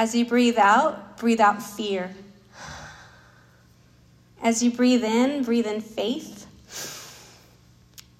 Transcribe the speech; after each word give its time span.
As 0.00 0.14
you 0.14 0.24
breathe 0.24 0.56
out, 0.56 1.18
breathe 1.18 1.42
out 1.42 1.62
fear. 1.62 2.10
As 4.42 4.62
you 4.62 4.72
breathe 4.72 5.04
in, 5.04 5.42
breathe 5.42 5.66
in 5.66 5.82
faith. 5.82 6.46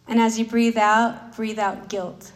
And 0.07 0.21
as 0.21 0.39
you 0.39 0.45
breathe 0.45 0.77
out, 0.77 1.35
breathe 1.35 1.59
out 1.59 1.89
guilt. 1.89 2.33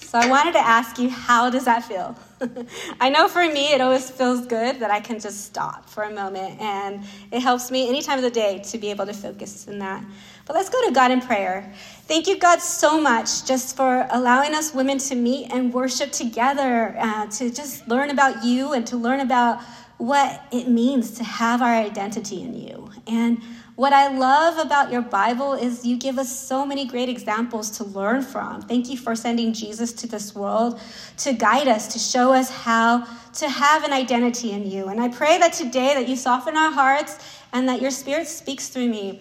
So 0.00 0.18
I 0.18 0.26
wanted 0.28 0.54
to 0.54 0.58
ask 0.58 0.98
you, 0.98 1.10
how 1.10 1.48
does 1.48 1.66
that 1.66 1.84
feel? 1.84 2.16
I 3.00 3.08
know 3.08 3.28
for 3.28 3.46
me, 3.46 3.72
it 3.72 3.80
always 3.80 4.10
feels 4.10 4.44
good 4.46 4.80
that 4.80 4.90
I 4.90 4.98
can 4.98 5.20
just 5.20 5.44
stop 5.44 5.88
for 5.88 6.02
a 6.02 6.12
moment, 6.12 6.60
and 6.60 7.04
it 7.30 7.38
helps 7.38 7.70
me 7.70 7.88
any 7.88 8.02
time 8.02 8.16
of 8.16 8.24
the 8.24 8.30
day 8.30 8.62
to 8.70 8.78
be 8.78 8.90
able 8.90 9.06
to 9.06 9.12
focus 9.12 9.68
in 9.68 9.78
that. 9.78 10.02
But 10.48 10.56
let's 10.56 10.70
go 10.70 10.82
to 10.86 10.92
God 10.92 11.10
in 11.10 11.20
prayer. 11.20 11.70
Thank 12.06 12.26
you, 12.26 12.38
God, 12.38 12.62
so 12.62 12.98
much 12.98 13.44
just 13.44 13.76
for 13.76 14.08
allowing 14.10 14.54
us 14.54 14.72
women 14.72 14.96
to 14.96 15.14
meet 15.14 15.52
and 15.52 15.74
worship 15.74 16.10
together, 16.10 16.96
uh, 16.98 17.26
to 17.26 17.50
just 17.50 17.86
learn 17.86 18.08
about 18.08 18.42
you 18.42 18.72
and 18.72 18.86
to 18.86 18.96
learn 18.96 19.20
about 19.20 19.62
what 19.98 20.42
it 20.50 20.66
means 20.66 21.10
to 21.18 21.24
have 21.24 21.60
our 21.60 21.74
identity 21.74 22.40
in 22.40 22.54
you. 22.54 22.90
And 23.06 23.42
what 23.76 23.92
I 23.92 24.08
love 24.08 24.64
about 24.64 24.90
your 24.90 25.02
Bible 25.02 25.52
is 25.52 25.84
you 25.84 25.98
give 25.98 26.18
us 26.18 26.34
so 26.34 26.64
many 26.64 26.86
great 26.86 27.10
examples 27.10 27.68
to 27.72 27.84
learn 27.84 28.22
from. 28.22 28.62
Thank 28.62 28.88
you 28.88 28.96
for 28.96 29.14
sending 29.14 29.52
Jesus 29.52 29.92
to 29.92 30.06
this 30.06 30.34
world 30.34 30.80
to 31.18 31.34
guide 31.34 31.68
us, 31.68 31.88
to 31.92 31.98
show 31.98 32.32
us 32.32 32.50
how 32.50 33.06
to 33.34 33.48
have 33.50 33.84
an 33.84 33.92
identity 33.92 34.52
in 34.52 34.70
you. 34.70 34.88
And 34.88 34.98
I 34.98 35.08
pray 35.08 35.36
that 35.38 35.52
today 35.52 35.92
that 35.92 36.08
you 36.08 36.16
soften 36.16 36.56
our 36.56 36.72
hearts 36.72 37.18
and 37.52 37.68
that 37.68 37.82
your 37.82 37.90
spirit 37.90 38.28
speaks 38.28 38.68
through 38.68 38.88
me 38.88 39.20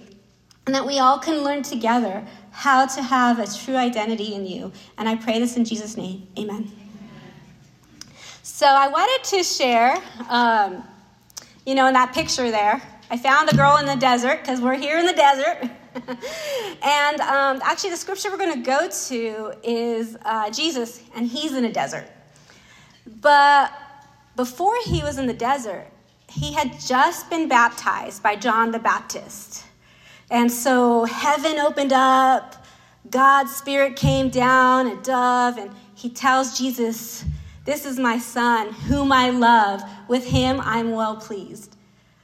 and 0.67 0.76
that 0.76 0.85
we 0.85 0.99
all 0.99 1.17
can 1.17 1.44
learn 1.44 1.63
together 1.63 2.27
how 2.52 2.85
to 2.85 3.02
have 3.02 3.39
a 3.39 3.48
true 3.48 3.77
identity 3.77 4.35
in 4.35 4.45
you. 4.45 4.73
And 4.98 5.07
I 5.07 5.16
pray 5.16 5.40
this 5.40 5.55
in 5.55 5.63
Jesus' 5.63 5.95
name. 5.95 6.27
Amen. 6.38 6.70
So 8.43 8.66
I 8.66 8.90
wanted 8.90 9.23
to 9.30 9.43
share, 9.43 9.98
um, 10.29 10.84
you 11.65 11.73
know, 11.73 11.88
in 11.88 11.93
that 11.93 12.13
picture 12.13 12.51
there, 12.51 12.82
I 13.10 13.18
found 13.18 13.49
a 13.49 13.55
girl 13.55 13.77
in 13.77 13.85
the 13.85 13.95
desert 13.95 14.41
because 14.41 14.60
we're 14.60 14.76
here 14.76 14.99
in 14.99 15.05
the 15.05 15.13
desert. 15.13 15.70
and 16.84 17.21
um, 17.21 17.62
actually, 17.63 17.91
the 17.91 17.98
scripture 17.98 18.29
we're 18.29 18.38
going 18.38 18.62
to 18.62 18.70
go 18.70 18.90
to 18.90 19.54
is 19.63 20.18
uh, 20.26 20.49
Jesus, 20.49 21.01
and 21.15 21.26
he's 21.26 21.54
in 21.54 21.63
a 21.63 21.71
desert. 21.71 22.07
But 23.21 23.71
before 24.35 24.76
he 24.84 25.01
was 25.01 25.18
in 25.18 25.27
the 25.27 25.34
desert, 25.34 25.88
he 26.29 26.51
had 26.54 26.77
just 26.79 27.29
been 27.29 27.48
baptized 27.48 28.21
by 28.21 28.35
John 28.35 28.71
the 28.71 28.79
Baptist. 28.79 29.66
And 30.29 30.51
so 30.51 31.05
heaven 31.05 31.57
opened 31.57 31.93
up, 31.93 32.65
God's 33.09 33.55
Spirit 33.55 33.95
came 33.95 34.29
down, 34.29 34.87
a 34.87 35.01
dove, 35.01 35.57
and 35.57 35.71
he 35.95 36.09
tells 36.09 36.57
Jesus, 36.57 37.23
This 37.63 37.85
is 37.85 37.97
my 37.97 38.20
son, 38.20 38.73
whom 38.73 39.11
I 39.11 39.29
love. 39.29 39.81
With 40.07 40.25
him 40.25 40.59
I'm 40.61 40.91
well 40.91 41.15
pleased. 41.15 41.75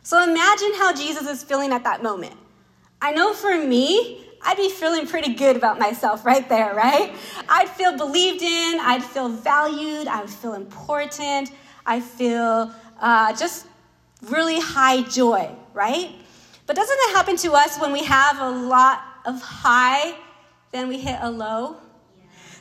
So 0.04 0.22
imagine 0.22 0.74
how 0.76 0.94
Jesus 0.94 1.28
is 1.28 1.44
feeling 1.44 1.72
at 1.72 1.86
that 1.86 2.04
moment. 2.04 2.36
I 3.02 3.14
know 3.14 3.34
for 3.34 3.58
me, 3.58 4.26
I'd 4.42 4.58
be 4.58 4.70
feeling 4.70 5.08
pretty 5.08 5.34
good 5.34 5.56
about 5.56 5.80
myself 5.80 6.26
right 6.26 6.48
there, 6.50 6.74
right? 6.74 7.16
I'd 7.48 7.70
feel 7.70 7.96
believed 7.96 8.42
in, 8.42 8.80
I'd 8.82 9.04
feel 9.04 9.30
valued, 9.30 10.08
I 10.08 10.22
would 10.22 10.30
feel 10.30 10.54
important, 10.54 11.52
I 11.86 12.02
feel 12.02 12.74
uh, 13.00 13.34
just 13.34 13.66
really 14.24 14.60
high 14.60 15.04
joy, 15.04 15.50
right? 15.74 16.12
But 16.66 16.76
doesn't 16.76 16.96
that 16.96 17.14
happen 17.16 17.36
to 17.38 17.54
us 17.54 17.78
when 17.80 17.92
we 17.92 18.04
have 18.04 18.40
a 18.40 18.50
lot 18.50 19.04
of 19.26 19.42
high, 19.42 20.16
then 20.72 20.88
we 20.88 21.00
hit 21.00 21.18
a 21.22 21.30
low? 21.30 21.78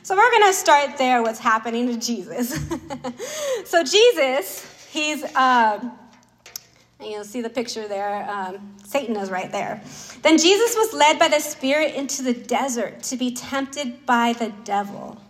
So 0.03 0.17
we're 0.17 0.31
going 0.31 0.47
to 0.47 0.53
start 0.53 0.97
there, 0.97 1.21
what's 1.21 1.39
happening 1.39 1.87
to 1.87 1.97
Jesus. 1.97 2.59
so 3.65 3.83
Jesus, 3.83 4.87
he's. 4.91 5.23
Um, 5.35 5.97
and 6.99 7.11
you'll 7.11 7.23
see 7.25 7.41
the 7.41 7.49
picture 7.49 7.87
there. 7.87 8.29
Um, 8.29 8.75
Satan 8.85 9.17
is 9.17 9.29
right 9.29 9.51
there. 9.51 9.81
Then 10.21 10.37
Jesus 10.37 10.75
was 10.75 10.93
led 10.93 11.19
by 11.19 11.27
the 11.27 11.39
Spirit 11.39 11.95
into 11.95 12.21
the 12.21 12.33
desert 12.33 13.03
to 13.03 13.17
be 13.17 13.33
tempted 13.33 14.05
by 14.05 14.33
the 14.33 14.53
devil. 14.63 15.21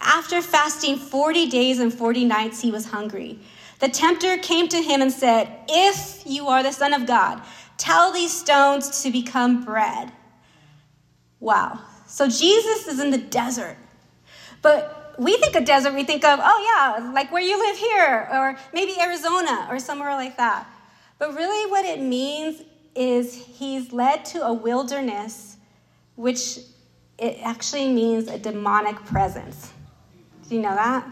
After 0.00 0.42
fasting 0.42 0.96
40 0.96 1.48
days 1.48 1.78
and 1.78 1.92
40 1.92 2.24
nights, 2.26 2.60
he 2.60 2.70
was 2.70 2.86
hungry. 2.86 3.38
The 3.78 3.88
tempter 3.88 4.36
came 4.38 4.68
to 4.68 4.82
him 4.82 5.00
and 5.00 5.10
said, 5.10 5.48
If 5.68 6.22
you 6.26 6.48
are 6.48 6.62
the 6.62 6.72
Son 6.72 6.92
of 6.92 7.06
God, 7.06 7.42
tell 7.78 8.12
these 8.12 8.32
stones 8.32 9.02
to 9.02 9.10
become 9.10 9.64
bread. 9.64 10.12
Wow. 11.40 11.80
So 12.06 12.28
Jesus 12.28 12.86
is 12.86 13.00
in 13.00 13.10
the 13.10 13.18
desert. 13.18 13.76
But 14.60 15.14
we 15.18 15.36
think 15.36 15.56
of 15.56 15.64
desert, 15.64 15.94
we 15.94 16.04
think 16.04 16.24
of, 16.24 16.38
oh, 16.42 16.98
yeah, 17.00 17.10
like 17.12 17.32
where 17.32 17.42
you 17.42 17.58
live 17.58 17.76
here, 17.76 18.28
or 18.32 18.56
maybe 18.72 18.94
Arizona, 19.00 19.66
or 19.70 19.78
somewhere 19.78 20.14
like 20.14 20.36
that. 20.36 20.66
But 21.18 21.34
really, 21.34 21.70
what 21.70 21.84
it 21.84 22.00
means 22.00 22.62
is 22.94 23.34
he's 23.34 23.92
led 23.92 24.24
to 24.26 24.44
a 24.44 24.52
wilderness, 24.52 25.56
which 26.16 26.58
it 27.18 27.38
actually 27.42 27.92
means 27.92 28.28
a 28.28 28.38
demonic 28.38 28.96
presence. 29.04 29.72
Do 30.48 30.56
you 30.56 30.62
know 30.62 30.74
that? 30.74 31.06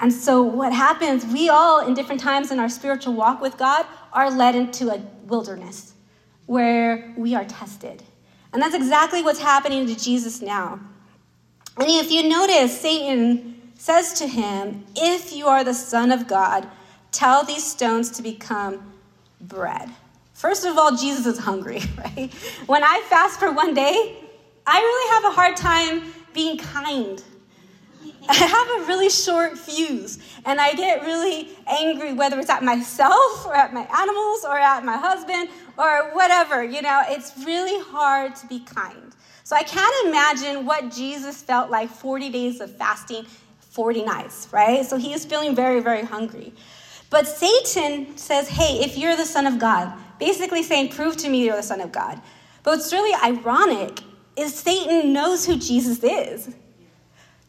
And 0.00 0.12
so, 0.12 0.42
what 0.42 0.72
happens, 0.72 1.24
we 1.26 1.48
all, 1.48 1.86
in 1.86 1.94
different 1.94 2.20
times 2.20 2.50
in 2.50 2.58
our 2.58 2.68
spiritual 2.68 3.14
walk 3.14 3.40
with 3.40 3.56
God, 3.56 3.86
are 4.12 4.30
led 4.30 4.54
into 4.54 4.90
a 4.90 5.00
wilderness 5.26 5.94
where 6.46 7.12
we 7.16 7.34
are 7.34 7.44
tested. 7.44 8.02
And 8.52 8.60
that's 8.60 8.74
exactly 8.74 9.22
what's 9.22 9.40
happening 9.40 9.86
to 9.86 9.96
Jesus 9.98 10.42
now. 10.42 10.80
And 11.78 11.88
if 11.88 12.10
you 12.10 12.28
notice, 12.28 12.78
Satan 12.78 13.72
says 13.76 14.12
to 14.14 14.26
him, 14.26 14.84
If 14.94 15.32
you 15.32 15.46
are 15.46 15.64
the 15.64 15.74
Son 15.74 16.12
of 16.12 16.28
God, 16.28 16.68
tell 17.10 17.44
these 17.44 17.64
stones 17.64 18.10
to 18.12 18.22
become 18.22 18.92
bread. 19.40 19.88
First 20.34 20.66
of 20.66 20.76
all, 20.76 20.96
Jesus 20.96 21.26
is 21.26 21.38
hungry, 21.38 21.80
right? 21.98 22.32
When 22.66 22.84
I 22.84 23.02
fast 23.08 23.40
for 23.40 23.52
one 23.52 23.74
day, 23.74 24.16
I 24.66 24.78
really 24.78 25.12
have 25.14 25.32
a 25.32 25.34
hard 25.34 25.56
time 25.56 26.12
being 26.34 26.58
kind. 26.58 27.22
I 28.28 28.34
have 28.34 28.82
a 28.82 28.86
really 28.86 29.10
short 29.10 29.58
fuse, 29.58 30.18
and 30.44 30.60
I 30.60 30.74
get 30.74 31.02
really 31.02 31.50
angry 31.66 32.12
whether 32.12 32.38
it's 32.38 32.50
at 32.50 32.62
myself 32.62 33.46
or 33.46 33.54
at 33.54 33.72
my 33.74 33.86
animals 33.96 34.44
or 34.44 34.58
at 34.58 34.84
my 34.84 34.96
husband 34.96 35.48
or 35.76 36.14
whatever. 36.14 36.62
You 36.64 36.82
know, 36.82 37.02
it's 37.06 37.32
really 37.44 37.82
hard 37.90 38.36
to 38.36 38.46
be 38.46 38.60
kind. 38.60 39.12
So 39.44 39.56
I 39.56 39.64
can't 39.64 40.06
imagine 40.06 40.64
what 40.64 40.90
Jesus 40.90 41.42
felt 41.42 41.70
like 41.70 41.90
40 41.90 42.30
days 42.30 42.60
of 42.60 42.76
fasting, 42.76 43.26
40 43.58 44.04
nights, 44.04 44.48
right? 44.52 44.86
So 44.86 44.96
he 44.96 45.12
is 45.12 45.24
feeling 45.24 45.54
very, 45.54 45.80
very 45.80 46.02
hungry. 46.02 46.52
But 47.10 47.26
Satan 47.26 48.16
says, 48.16 48.48
hey, 48.48 48.80
if 48.84 48.96
you're 48.96 49.16
the 49.16 49.26
Son 49.26 49.46
of 49.46 49.58
God, 49.58 49.92
basically 50.18 50.62
saying, 50.62 50.90
prove 50.90 51.16
to 51.18 51.28
me 51.28 51.44
you're 51.44 51.56
the 51.56 51.62
Son 51.62 51.80
of 51.80 51.92
God. 51.92 52.20
But 52.62 52.76
what's 52.76 52.92
really 52.92 53.14
ironic 53.22 54.00
is 54.36 54.54
Satan 54.54 55.12
knows 55.12 55.44
who 55.44 55.56
Jesus 55.56 56.02
is. 56.02 56.54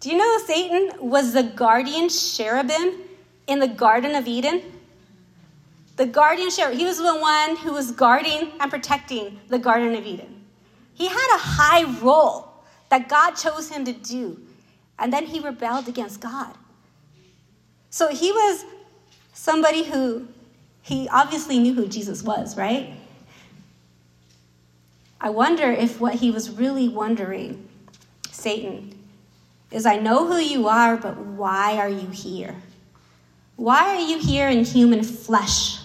Do 0.04 0.10
you 0.10 0.18
know 0.18 0.38
Satan 0.46 0.92
was 1.00 1.32
the 1.32 1.44
guardian 1.44 2.10
cherubim 2.10 2.96
in 3.48 3.60
the 3.60 3.70
Garden 3.70 4.16
of 4.16 4.28
Eden? 4.28 4.62
The 5.96 6.06
guardian 6.06 6.50
cherub, 6.50 6.74
he 6.74 6.84
was 6.84 6.98
the 6.98 7.16
one 7.16 7.56
who 7.56 7.72
was 7.72 7.92
guarding 7.92 8.52
and 8.60 8.70
protecting 8.70 9.40
the 9.48 9.58
Garden 9.58 9.96
of 9.96 10.06
Eden. 10.06 10.44
He 10.94 11.08
had 11.08 11.36
a 11.36 11.40
high 11.40 11.86
role 12.02 12.50
that 12.90 13.08
God 13.08 13.36
chose 13.36 13.70
him 13.70 13.86
to 13.86 13.94
do, 13.94 14.42
and 15.00 15.14
then 15.14 15.26
he 15.26 15.40
rebelled 15.40 15.88
against 15.88 16.20
God. 16.20 16.54
So 17.90 18.10
he 18.10 18.34
was 18.34 18.66
somebody 19.32 19.84
who 19.84 20.28
he 20.82 21.08
obviously 21.14 21.60
knew 21.60 21.76
who 21.76 21.88
Jesus 21.88 22.24
was, 22.24 22.58
right? 22.58 22.94
I 25.22 25.30
wonder 25.30 25.72
if 25.72 26.02
what 26.02 26.16
he 26.16 26.30
was 26.30 26.50
really 26.50 26.90
wondering, 26.90 27.70
Satan, 28.32 28.93
is 29.74 29.86
I 29.86 29.98
know 29.98 30.28
who 30.28 30.38
you 30.38 30.68
are, 30.68 30.96
but 30.96 31.18
why 31.18 31.78
are 31.78 31.90
you 31.90 32.08
here? 32.08 32.56
Why 33.56 33.96
are 33.96 34.00
you 34.00 34.20
here 34.20 34.48
in 34.48 34.64
human 34.64 35.04
flesh? 35.04 35.80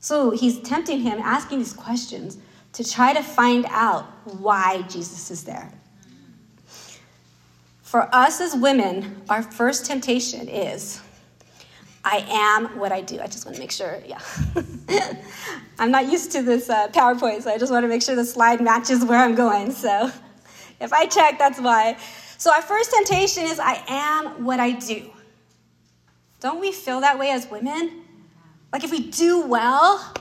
So 0.00 0.30
he's 0.30 0.60
tempting 0.60 1.00
him, 1.00 1.18
asking 1.20 1.58
these 1.58 1.72
questions 1.72 2.36
to 2.74 2.84
try 2.84 3.14
to 3.14 3.22
find 3.22 3.64
out 3.70 4.04
why 4.38 4.82
Jesus 4.82 5.30
is 5.30 5.44
there. 5.44 5.72
For 7.82 8.14
us 8.14 8.40
as 8.40 8.54
women, 8.54 9.22
our 9.30 9.42
first 9.42 9.86
temptation 9.86 10.48
is 10.48 11.00
I 12.04 12.26
am 12.28 12.78
what 12.78 12.92
I 12.92 13.00
do. 13.00 13.18
I 13.20 13.26
just 13.26 13.46
want 13.46 13.54
to 13.54 13.62
make 13.62 13.70
sure, 13.70 13.98
yeah. 14.06 14.20
I'm 15.78 15.90
not 15.90 16.10
used 16.12 16.32
to 16.32 16.42
this 16.42 16.68
uh, 16.68 16.88
PowerPoint, 16.88 17.42
so 17.42 17.50
I 17.50 17.56
just 17.56 17.72
want 17.72 17.84
to 17.84 17.88
make 17.88 18.02
sure 18.02 18.14
the 18.14 18.24
slide 18.26 18.60
matches 18.60 19.04
where 19.04 19.18
I'm 19.18 19.34
going. 19.34 19.70
So 19.70 20.10
if 20.84 20.92
I 20.92 21.06
check, 21.06 21.38
that's 21.38 21.60
why. 21.60 21.96
So 22.36 22.52
our 22.52 22.62
first 22.62 22.92
temptation 22.92 23.44
is 23.44 23.58
I 23.58 23.82
am 23.88 24.44
what 24.44 24.60
I 24.60 24.72
do. 24.72 25.10
Don't 26.40 26.60
we 26.60 26.72
feel 26.72 27.00
that 27.00 27.18
way 27.18 27.30
as 27.30 27.50
women? 27.50 28.02
Like 28.72 28.84
if 28.84 28.90
we 28.90 29.08
do 29.08 29.46
well, 29.46 30.14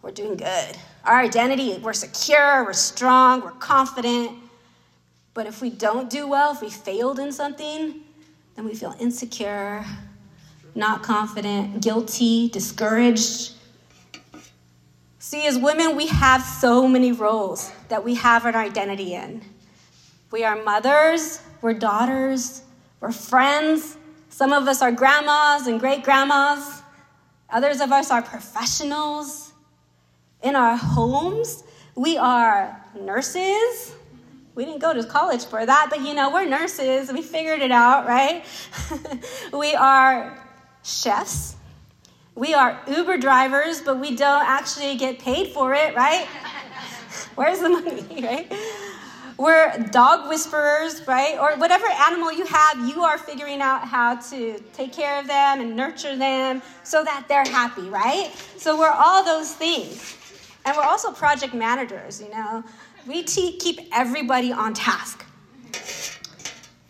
we're 0.00 0.12
doing 0.12 0.36
good. 0.36 0.76
Our 1.04 1.20
identity, 1.20 1.78
we're 1.78 1.92
secure, 1.92 2.64
we're 2.64 2.72
strong, 2.72 3.42
we're 3.42 3.50
confident. 3.52 4.38
But 5.34 5.46
if 5.46 5.60
we 5.60 5.70
don't 5.70 6.08
do 6.08 6.26
well, 6.26 6.52
if 6.52 6.62
we 6.62 6.70
failed 6.70 7.18
in 7.18 7.32
something, 7.32 8.00
then 8.54 8.64
we 8.64 8.74
feel 8.74 8.94
insecure, 9.00 9.84
not 10.74 11.02
confident, 11.02 11.82
guilty, 11.82 12.48
discouraged. 12.48 13.52
See, 15.18 15.46
as 15.46 15.58
women, 15.58 15.96
we 15.96 16.06
have 16.08 16.42
so 16.42 16.86
many 16.86 17.12
roles 17.12 17.72
that 17.88 18.04
we 18.04 18.14
have 18.14 18.44
an 18.44 18.54
identity 18.54 19.14
in. 19.14 19.42
We 20.32 20.44
are 20.44 20.56
mothers, 20.64 21.42
we're 21.60 21.74
daughters, 21.74 22.62
we're 23.00 23.12
friends. 23.12 23.98
Some 24.30 24.54
of 24.54 24.66
us 24.66 24.80
are 24.80 24.90
grandmas 24.90 25.66
and 25.66 25.78
great 25.78 26.04
grandmas. 26.04 26.82
Others 27.50 27.82
of 27.82 27.92
us 27.92 28.10
are 28.10 28.22
professionals. 28.22 29.52
In 30.42 30.56
our 30.56 30.74
homes, 30.74 31.64
we 31.94 32.16
are 32.16 32.82
nurses. 32.98 33.94
We 34.54 34.64
didn't 34.64 34.80
go 34.80 34.94
to 34.94 35.04
college 35.04 35.44
for 35.44 35.66
that, 35.66 35.88
but 35.90 36.00
you 36.00 36.14
know, 36.14 36.32
we're 36.32 36.46
nurses. 36.46 37.12
We 37.12 37.20
figured 37.20 37.60
it 37.60 37.70
out, 37.70 38.06
right? 38.06 38.42
we 39.52 39.74
are 39.74 40.42
chefs. 40.82 41.56
We 42.34 42.54
are 42.54 42.80
Uber 42.88 43.18
drivers, 43.18 43.82
but 43.82 43.98
we 43.98 44.16
don't 44.16 44.48
actually 44.48 44.96
get 44.96 45.18
paid 45.18 45.48
for 45.48 45.74
it, 45.74 45.94
right? 45.94 46.26
Where's 47.34 47.60
the 47.60 47.68
money, 47.68 48.06
right? 48.22 48.52
We're 49.38 49.76
dog 49.90 50.28
whisperers, 50.28 51.06
right? 51.06 51.38
Or 51.38 51.56
whatever 51.58 51.86
animal 51.86 52.32
you 52.32 52.44
have, 52.46 52.88
you 52.88 53.02
are 53.02 53.18
figuring 53.18 53.60
out 53.60 53.88
how 53.88 54.16
to 54.16 54.58
take 54.72 54.92
care 54.92 55.18
of 55.18 55.26
them 55.26 55.60
and 55.60 55.74
nurture 55.74 56.16
them 56.16 56.62
so 56.84 57.02
that 57.02 57.24
they're 57.28 57.44
happy, 57.44 57.88
right? 57.88 58.30
So 58.56 58.78
we're 58.78 58.90
all 58.90 59.24
those 59.24 59.52
things. 59.54 60.16
And 60.64 60.76
we're 60.76 60.84
also 60.84 61.10
project 61.10 61.54
managers, 61.54 62.20
you 62.20 62.30
know. 62.30 62.62
We 63.06 63.24
keep 63.24 63.80
everybody 63.92 64.52
on 64.52 64.74
task. 64.74 65.24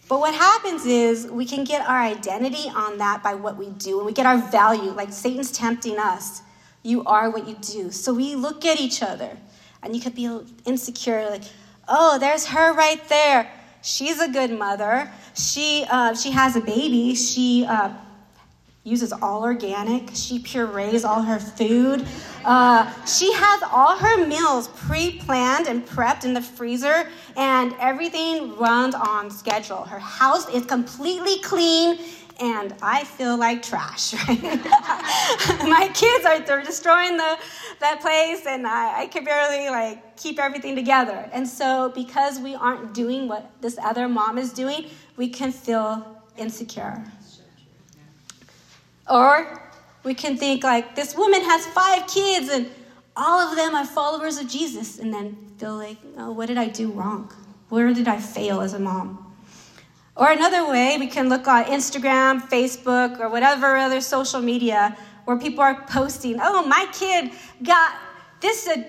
But 0.08 0.20
what 0.20 0.34
happens 0.34 0.84
is 0.84 1.26
we 1.30 1.46
can 1.46 1.64
get 1.64 1.88
our 1.88 1.98
identity 1.98 2.68
on 2.68 2.98
that 2.98 3.22
by 3.22 3.32
what 3.32 3.56
we 3.56 3.70
do, 3.70 3.96
and 3.96 4.04
we 4.04 4.12
get 4.12 4.26
our 4.26 4.36
value. 4.36 4.90
Like 4.90 5.10
Satan's 5.10 5.50
tempting 5.50 5.98
us. 5.98 6.42
You 6.82 7.04
are 7.04 7.30
what 7.30 7.46
you 7.48 7.54
do. 7.60 7.90
So 7.90 8.12
we 8.12 8.34
look 8.34 8.66
at 8.66 8.78
each 8.80 9.02
other, 9.02 9.38
and 9.82 9.94
you 9.94 10.02
could 10.02 10.14
be 10.14 10.28
insecure, 10.66 11.30
like, 11.30 11.44
oh, 11.88 12.18
there's 12.18 12.46
her 12.46 12.72
right 12.74 13.00
there. 13.08 13.50
She's 13.82 14.20
a 14.20 14.28
good 14.28 14.56
mother. 14.56 15.10
She 15.34 15.84
uh, 15.90 16.14
she 16.14 16.30
has 16.30 16.56
a 16.56 16.60
baby. 16.60 17.14
She 17.14 17.64
uh, 17.66 17.92
uses 18.84 19.12
all 19.12 19.42
organic. 19.42 20.10
She 20.14 20.38
purees 20.40 21.04
all 21.04 21.22
her 21.22 21.38
food. 21.38 22.04
Uh, 22.44 22.92
she 23.04 23.32
has 23.32 23.62
all 23.72 23.96
her 23.96 24.26
meals 24.26 24.68
pre 24.68 25.18
planned 25.18 25.68
and 25.68 25.86
prepped 25.86 26.24
in 26.24 26.34
the 26.34 26.42
freezer, 26.42 27.08
and 27.36 27.72
everything 27.78 28.56
runs 28.56 28.94
on 28.94 29.30
schedule. 29.30 29.84
Her 29.84 30.00
house 30.00 30.48
is 30.48 30.66
completely 30.66 31.38
clean, 31.40 31.98
and 32.42 32.74
I 32.82 33.04
feel 33.04 33.36
like 33.36 33.62
trash, 33.62 34.14
right? 34.28 34.42
My 35.62 35.88
kids 35.94 36.24
are 36.26 36.40
they're 36.40 36.64
destroying 36.64 37.16
the, 37.16 37.38
that 37.78 38.00
place, 38.00 38.46
and 38.46 38.66
I, 38.66 39.02
I 39.02 39.06
can 39.06 39.22
barely 39.22 39.70
like 39.70 40.16
keep 40.16 40.40
everything 40.40 40.74
together. 40.74 41.30
And 41.32 41.46
so, 41.46 41.92
because 41.94 42.40
we 42.40 42.56
aren't 42.56 42.94
doing 42.94 43.28
what 43.28 43.52
this 43.60 43.78
other 43.78 44.08
mom 44.08 44.38
is 44.38 44.52
doing, 44.52 44.86
we 45.16 45.28
can 45.28 45.52
feel 45.52 46.20
insecure. 46.36 47.04
Or 49.08 49.62
we 50.02 50.12
can 50.12 50.36
think 50.36 50.64
like 50.64 50.96
this 50.96 51.16
woman 51.16 51.42
has 51.42 51.64
five 51.66 52.08
kids 52.08 52.48
and 52.48 52.68
all 53.16 53.38
of 53.38 53.56
them 53.56 53.76
are 53.76 53.86
followers 53.86 54.38
of 54.38 54.48
Jesus, 54.48 54.98
and 54.98 55.14
then 55.14 55.36
feel 55.58 55.76
like, 55.76 55.98
oh, 56.18 56.32
what 56.32 56.46
did 56.46 56.58
I 56.58 56.66
do 56.66 56.90
wrong? 56.90 57.32
Where 57.68 57.92
did 57.94 58.08
I 58.08 58.18
fail 58.18 58.62
as 58.62 58.72
a 58.72 58.80
mom? 58.80 59.31
Or 60.14 60.30
another 60.30 60.68
way, 60.68 60.96
we 60.98 61.06
can 61.06 61.28
look 61.28 61.48
on 61.48 61.64
Instagram, 61.64 62.48
Facebook, 62.48 63.18
or 63.18 63.28
whatever 63.30 63.76
other 63.76 64.00
social 64.00 64.40
media 64.40 64.96
where 65.24 65.38
people 65.38 65.60
are 65.60 65.86
posting, 65.86 66.38
oh, 66.40 66.66
my 66.66 66.86
kid 66.92 67.30
got 67.62 67.94
this, 68.40 68.68
uh, 68.68 68.82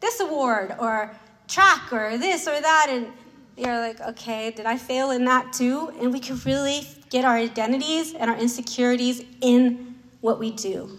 this 0.00 0.20
award, 0.20 0.74
or 0.78 1.14
track, 1.48 1.92
or 1.92 2.16
this 2.16 2.46
or 2.46 2.58
that. 2.60 2.86
And 2.88 3.08
you're 3.56 3.78
like, 3.78 4.00
okay, 4.00 4.52
did 4.52 4.64
I 4.64 4.78
fail 4.78 5.10
in 5.10 5.24
that 5.26 5.52
too? 5.52 5.92
And 6.00 6.12
we 6.12 6.20
can 6.20 6.40
really 6.46 6.86
get 7.10 7.24
our 7.24 7.36
identities 7.36 8.14
and 8.14 8.30
our 8.30 8.36
insecurities 8.38 9.22
in 9.42 9.96
what 10.20 10.38
we 10.38 10.52
do. 10.52 10.98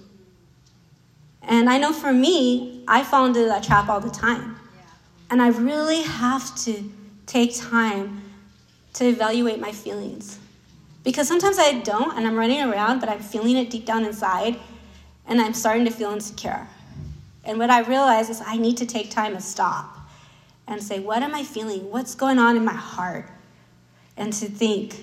And 1.42 1.69
I 1.69 1.80
know 1.80 1.92
for 1.92 2.13
me, 2.13 2.83
I 2.88 3.04
fall 3.04 3.25
into 3.25 3.45
that 3.45 3.63
trap 3.63 3.89
all 3.89 4.00
the 4.00 4.12
time. 4.12 4.57
And 5.31 5.42
I 5.42 5.48
really 5.48 6.04
have 6.04 6.56
to 6.66 6.83
take 7.25 7.56
time 7.56 8.22
to 8.94 9.06
evaluate 9.06 9.60
my 9.60 9.72
feelings. 9.72 10.40
Because 11.04 11.28
sometimes 11.28 11.58
I 11.58 11.80
don't, 11.80 12.16
and 12.18 12.28
I'm 12.28 12.36
running 12.36 12.62
around, 12.62 13.00
but 13.00 13.10
I'm 13.10 13.20
feeling 13.20 13.58
it 13.58 13.70
deep 13.70 13.86
down 13.86 14.06
inside, 14.06 14.58
and 15.26 15.42
I'm 15.42 15.54
starting 15.54 15.86
to 15.86 15.92
feel 15.92 16.12
insecure. 16.12 16.68
And 17.44 17.58
what 17.58 17.70
I 17.70 17.82
realize 17.82 18.30
is 18.30 18.42
I 18.46 18.58
need 18.58 18.78
to 18.78 18.86
take 18.86 19.10
time 19.10 19.34
to 19.34 19.42
stop 19.42 19.98
and 20.68 20.82
say, 20.82 21.00
What 21.00 21.24
am 21.24 21.34
I 21.34 21.44
feeling? 21.44 21.90
What's 21.90 22.14
going 22.14 22.38
on 22.38 22.56
in 22.56 22.64
my 22.64 22.74
heart? 22.74 23.30
And 24.16 24.32
to 24.34 24.46
think, 24.46 24.96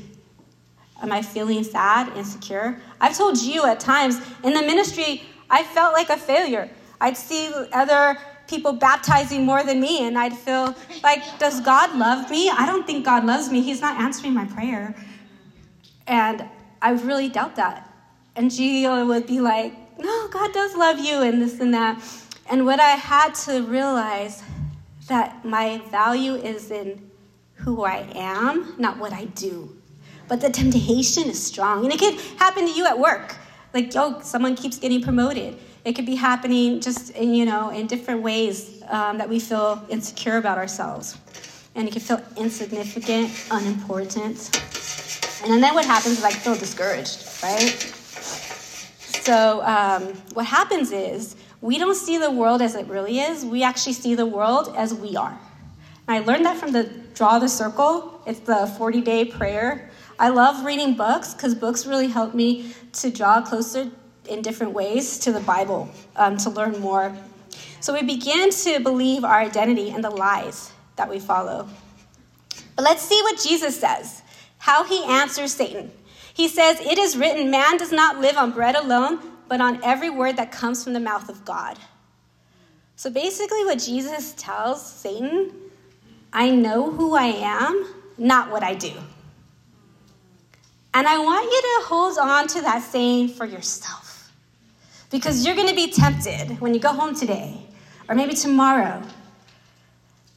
Am 1.02 1.12
I 1.12 1.22
feeling 1.22 1.64
sad, 1.64 2.16
insecure? 2.16 2.80
I've 3.00 3.16
told 3.16 3.40
you 3.40 3.64
at 3.66 3.80
times 3.80 4.20
in 4.44 4.52
the 4.52 4.62
ministry, 4.62 5.22
I 5.50 5.64
felt 5.64 5.92
like 5.92 6.10
a 6.10 6.16
failure. 6.16 6.70
I'd 7.00 7.16
see 7.16 7.50
other 7.72 8.18
people 8.48 8.72
baptizing 8.72 9.44
more 9.44 9.62
than 9.62 9.80
me, 9.80 10.06
and 10.06 10.18
I'd 10.18 10.36
feel 10.36 10.74
like, 11.04 11.22
does 11.38 11.60
God 11.60 11.96
love 11.96 12.30
me? 12.30 12.50
I 12.50 12.66
don't 12.66 12.86
think 12.86 13.04
God 13.04 13.24
loves 13.24 13.50
me. 13.50 13.60
He's 13.60 13.80
not 13.80 14.00
answering 14.00 14.34
my 14.34 14.46
prayer. 14.46 14.94
And 16.06 16.44
I 16.82 16.92
really 16.92 17.28
doubt 17.28 17.56
that. 17.56 17.92
And 18.34 18.50
Gio 18.50 19.06
would 19.06 19.26
be 19.26 19.40
like, 19.40 19.74
no, 19.98 20.28
God 20.28 20.52
does 20.52 20.74
love 20.74 20.98
you, 20.98 21.22
and 21.22 21.40
this 21.40 21.60
and 21.60 21.72
that. 21.74 22.02
And 22.50 22.64
what 22.64 22.80
I 22.80 22.90
had 22.90 23.34
to 23.46 23.62
realize 23.62 24.42
that 25.08 25.44
my 25.44 25.78
value 25.90 26.34
is 26.34 26.70
in 26.70 27.10
who 27.54 27.84
I 27.84 28.06
am, 28.14 28.74
not 28.78 28.98
what 28.98 29.12
I 29.12 29.24
do. 29.26 29.76
But 30.28 30.40
the 30.40 30.50
temptation 30.50 31.24
is 31.24 31.42
strong. 31.42 31.84
And 31.84 31.92
it 31.92 31.98
could 31.98 32.14
happen 32.38 32.66
to 32.66 32.72
you 32.72 32.86
at 32.86 32.98
work. 32.98 33.34
Like, 33.74 33.92
yo, 33.92 34.20
someone 34.20 34.54
keeps 34.54 34.78
getting 34.78 35.02
promoted. 35.02 35.58
It 35.88 35.94
could 35.94 36.04
be 36.04 36.16
happening 36.16 36.82
just, 36.82 37.12
in, 37.12 37.32
you 37.32 37.46
know, 37.46 37.70
in 37.70 37.86
different 37.86 38.20
ways 38.20 38.82
um, 38.88 39.16
that 39.16 39.26
we 39.26 39.40
feel 39.40 39.82
insecure 39.88 40.36
about 40.36 40.58
ourselves. 40.58 41.16
And 41.74 41.88
it 41.88 41.92
can 41.92 42.02
feel 42.02 42.20
insignificant, 42.36 43.30
unimportant. 43.50 44.54
And 45.42 45.62
then 45.62 45.74
what 45.74 45.86
happens 45.86 46.18
is 46.18 46.24
I 46.24 46.30
feel 46.30 46.56
discouraged, 46.56 47.26
right? 47.42 47.70
So 49.24 49.62
um, 49.62 50.12
what 50.34 50.44
happens 50.44 50.92
is 50.92 51.36
we 51.62 51.78
don't 51.78 51.94
see 51.94 52.18
the 52.18 52.32
world 52.32 52.60
as 52.60 52.74
it 52.74 52.86
really 52.86 53.20
is. 53.20 53.46
We 53.46 53.62
actually 53.62 53.94
see 53.94 54.14
the 54.14 54.26
world 54.26 54.74
as 54.76 54.92
we 54.92 55.16
are. 55.16 55.40
And 56.06 56.18
I 56.18 56.18
learned 56.18 56.44
that 56.44 56.58
from 56.58 56.72
the 56.72 56.84
Draw 57.14 57.38
the 57.38 57.48
Circle. 57.48 58.20
It's 58.26 58.40
the 58.40 58.66
40 58.76 59.00
day 59.00 59.24
prayer 59.24 59.88
I 60.20 60.30
love 60.30 60.64
reading 60.64 60.94
books 60.94 61.32
because 61.32 61.54
books 61.54 61.86
really 61.86 62.08
help 62.08 62.34
me 62.34 62.74
to 62.94 63.08
draw 63.08 63.40
closer 63.40 63.88
in 64.28 64.42
different 64.42 64.72
ways 64.72 65.18
to 65.20 65.32
the 65.32 65.40
Bible 65.40 65.88
um, 66.16 66.36
to 66.38 66.50
learn 66.50 66.78
more. 66.80 67.16
So 67.80 67.92
we 67.92 68.02
begin 68.02 68.50
to 68.50 68.80
believe 68.80 69.24
our 69.24 69.38
identity 69.38 69.90
and 69.90 70.02
the 70.02 70.10
lies 70.10 70.72
that 70.96 71.08
we 71.08 71.18
follow. 71.18 71.68
But 72.76 72.84
let's 72.84 73.02
see 73.02 73.20
what 73.22 73.40
Jesus 73.40 73.78
says, 73.78 74.22
how 74.58 74.84
he 74.84 75.04
answers 75.04 75.52
Satan. 75.52 75.90
He 76.34 76.48
says, 76.48 76.80
It 76.80 76.98
is 76.98 77.16
written, 77.16 77.50
man 77.50 77.76
does 77.76 77.92
not 77.92 78.20
live 78.20 78.36
on 78.36 78.52
bread 78.52 78.76
alone, 78.76 79.20
but 79.48 79.60
on 79.60 79.82
every 79.82 80.10
word 80.10 80.36
that 80.36 80.52
comes 80.52 80.84
from 80.84 80.92
the 80.92 81.00
mouth 81.00 81.28
of 81.28 81.44
God. 81.44 81.78
So 82.96 83.10
basically, 83.10 83.64
what 83.64 83.78
Jesus 83.78 84.34
tells 84.36 84.84
Satan, 84.84 85.52
I 86.32 86.50
know 86.50 86.90
who 86.90 87.14
I 87.14 87.26
am, 87.26 87.94
not 88.18 88.50
what 88.50 88.62
I 88.62 88.74
do. 88.74 88.92
And 90.94 91.06
I 91.06 91.18
want 91.18 91.44
you 91.44 91.62
to 91.62 91.86
hold 91.86 92.18
on 92.18 92.48
to 92.48 92.60
that 92.62 92.82
saying 92.82 93.28
for 93.28 93.44
yourself. 93.44 94.07
Because 95.10 95.44
you're 95.44 95.56
going 95.56 95.68
to 95.68 95.74
be 95.74 95.90
tempted 95.90 96.60
when 96.60 96.74
you 96.74 96.80
go 96.80 96.92
home 96.92 97.14
today, 97.14 97.66
or 98.08 98.14
maybe 98.14 98.34
tomorrow. 98.34 99.02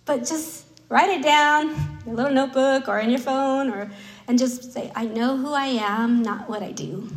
But 0.06 0.20
just 0.26 0.66
write 0.90 1.10
it 1.10 1.24
down 1.24 1.70
in 2.06 2.12
a 2.12 2.16
little 2.16 2.32
notebook 2.32 2.88
or 2.88 3.00
in 3.00 3.10
your 3.10 3.20
phone, 3.20 3.70
or, 3.70 3.92
and 4.28 4.40
just 4.40 4.72
say, 4.72 4.92
I 4.96 5.06
know 5.06 5.38
who 5.38 5.54
I 5.54 5.68
am, 5.68 6.22
not 6.22 6.50
what 6.50 6.64
I 6.64 6.72
do. 6.72 7.10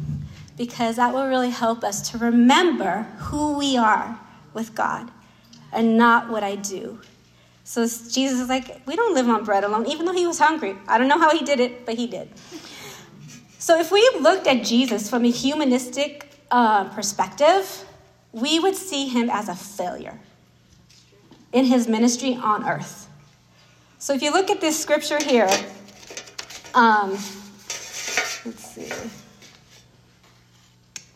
Because 0.56 0.96
that 0.96 1.12
will 1.12 1.26
really 1.26 1.50
help 1.50 1.82
us 1.82 2.10
to 2.10 2.18
remember 2.18 3.02
who 3.18 3.58
we 3.58 3.76
are 3.76 4.18
with 4.52 4.74
God 4.74 5.10
and 5.72 5.96
not 5.96 6.28
what 6.28 6.44
I 6.44 6.56
do. 6.56 7.00
So 7.64 7.82
Jesus 7.82 8.40
is 8.40 8.48
like, 8.48 8.82
we 8.86 8.94
don't 8.94 9.14
live 9.14 9.28
on 9.28 9.44
bread 9.44 9.64
alone, 9.64 9.86
even 9.86 10.06
though 10.06 10.12
he 10.12 10.26
was 10.26 10.38
hungry. 10.38 10.76
I 10.86 10.98
don't 10.98 11.08
know 11.08 11.18
how 11.18 11.36
he 11.36 11.44
did 11.44 11.60
it, 11.60 11.86
but 11.86 11.96
he 11.96 12.06
did. 12.06 12.28
So, 13.58 13.80
if 13.80 13.90
we 13.90 14.06
looked 14.20 14.46
at 14.46 14.62
Jesus 14.62 15.08
from 15.08 15.24
a 15.24 15.30
humanistic 15.30 16.33
uh, 16.50 16.84
perspective, 16.90 17.84
we 18.32 18.58
would 18.58 18.76
see 18.76 19.08
him 19.08 19.30
as 19.30 19.48
a 19.48 19.54
failure 19.54 20.18
in 21.52 21.64
his 21.64 21.88
ministry 21.88 22.34
on 22.34 22.68
earth. 22.68 23.08
So, 23.98 24.12
if 24.12 24.22
you 24.22 24.32
look 24.32 24.50
at 24.50 24.60
this 24.60 24.78
scripture 24.78 25.22
here, 25.22 25.48
um, 26.74 27.16
Let's 28.44 28.74
see. 28.74 28.90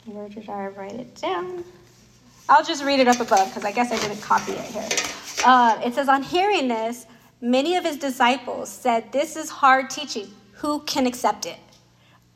Where 0.06 0.30
did 0.30 0.48
I 0.48 0.68
write 0.68 0.94
it 0.94 1.14
down? 1.16 1.62
I'll 2.48 2.64
just 2.64 2.82
read 2.82 3.00
it 3.00 3.08
up 3.08 3.20
above 3.20 3.48
because 3.48 3.66
I 3.66 3.72
guess 3.72 3.92
I 3.92 3.98
didn't 3.98 4.22
copy 4.22 4.52
it 4.52 4.64
here. 4.64 4.88
Uh, 5.44 5.78
it 5.84 5.94
says, 5.94 6.08
On 6.08 6.22
hearing 6.22 6.68
this, 6.68 7.06
many 7.42 7.76
of 7.76 7.84
his 7.84 7.98
disciples 7.98 8.70
said, 8.70 9.12
This 9.12 9.36
is 9.36 9.50
hard 9.50 9.90
teaching. 9.90 10.28
Who 10.54 10.80
can 10.80 11.06
accept 11.06 11.44
it? 11.44 11.58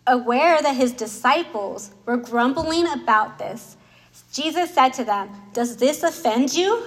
Aware 0.06 0.60
that 0.62 0.74
his 0.74 0.92
disciples 0.92 1.92
were 2.06 2.16
grumbling 2.16 2.88
about 2.88 3.38
this, 3.38 3.76
Jesus 4.32 4.74
said 4.74 4.90
to 4.94 5.04
them, 5.04 5.30
Does 5.52 5.76
this 5.76 6.02
offend 6.02 6.54
you? 6.54 6.82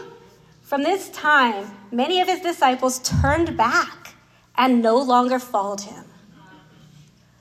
From 0.61 0.83
this 0.83 1.09
time, 1.09 1.71
many 1.91 2.19
of 2.19 2.27
his 2.27 2.41
disciples 2.41 2.99
turned 2.99 3.55
back 3.55 4.15
and 4.57 4.81
no 4.81 4.97
longer 4.97 5.39
followed 5.39 5.81
him. 5.81 6.03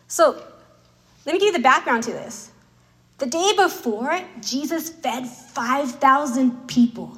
So, 0.07 0.41
let 1.25 1.33
me 1.33 1.39
give 1.39 1.47
you 1.47 1.53
the 1.53 1.59
background 1.59 2.03
to 2.05 2.13
this. 2.13 2.51
The 3.19 3.27
day 3.27 3.53
before, 3.57 4.21
Jesus 4.41 4.91
fed 4.91 5.27
5,000 5.27 6.69
people. 6.69 7.17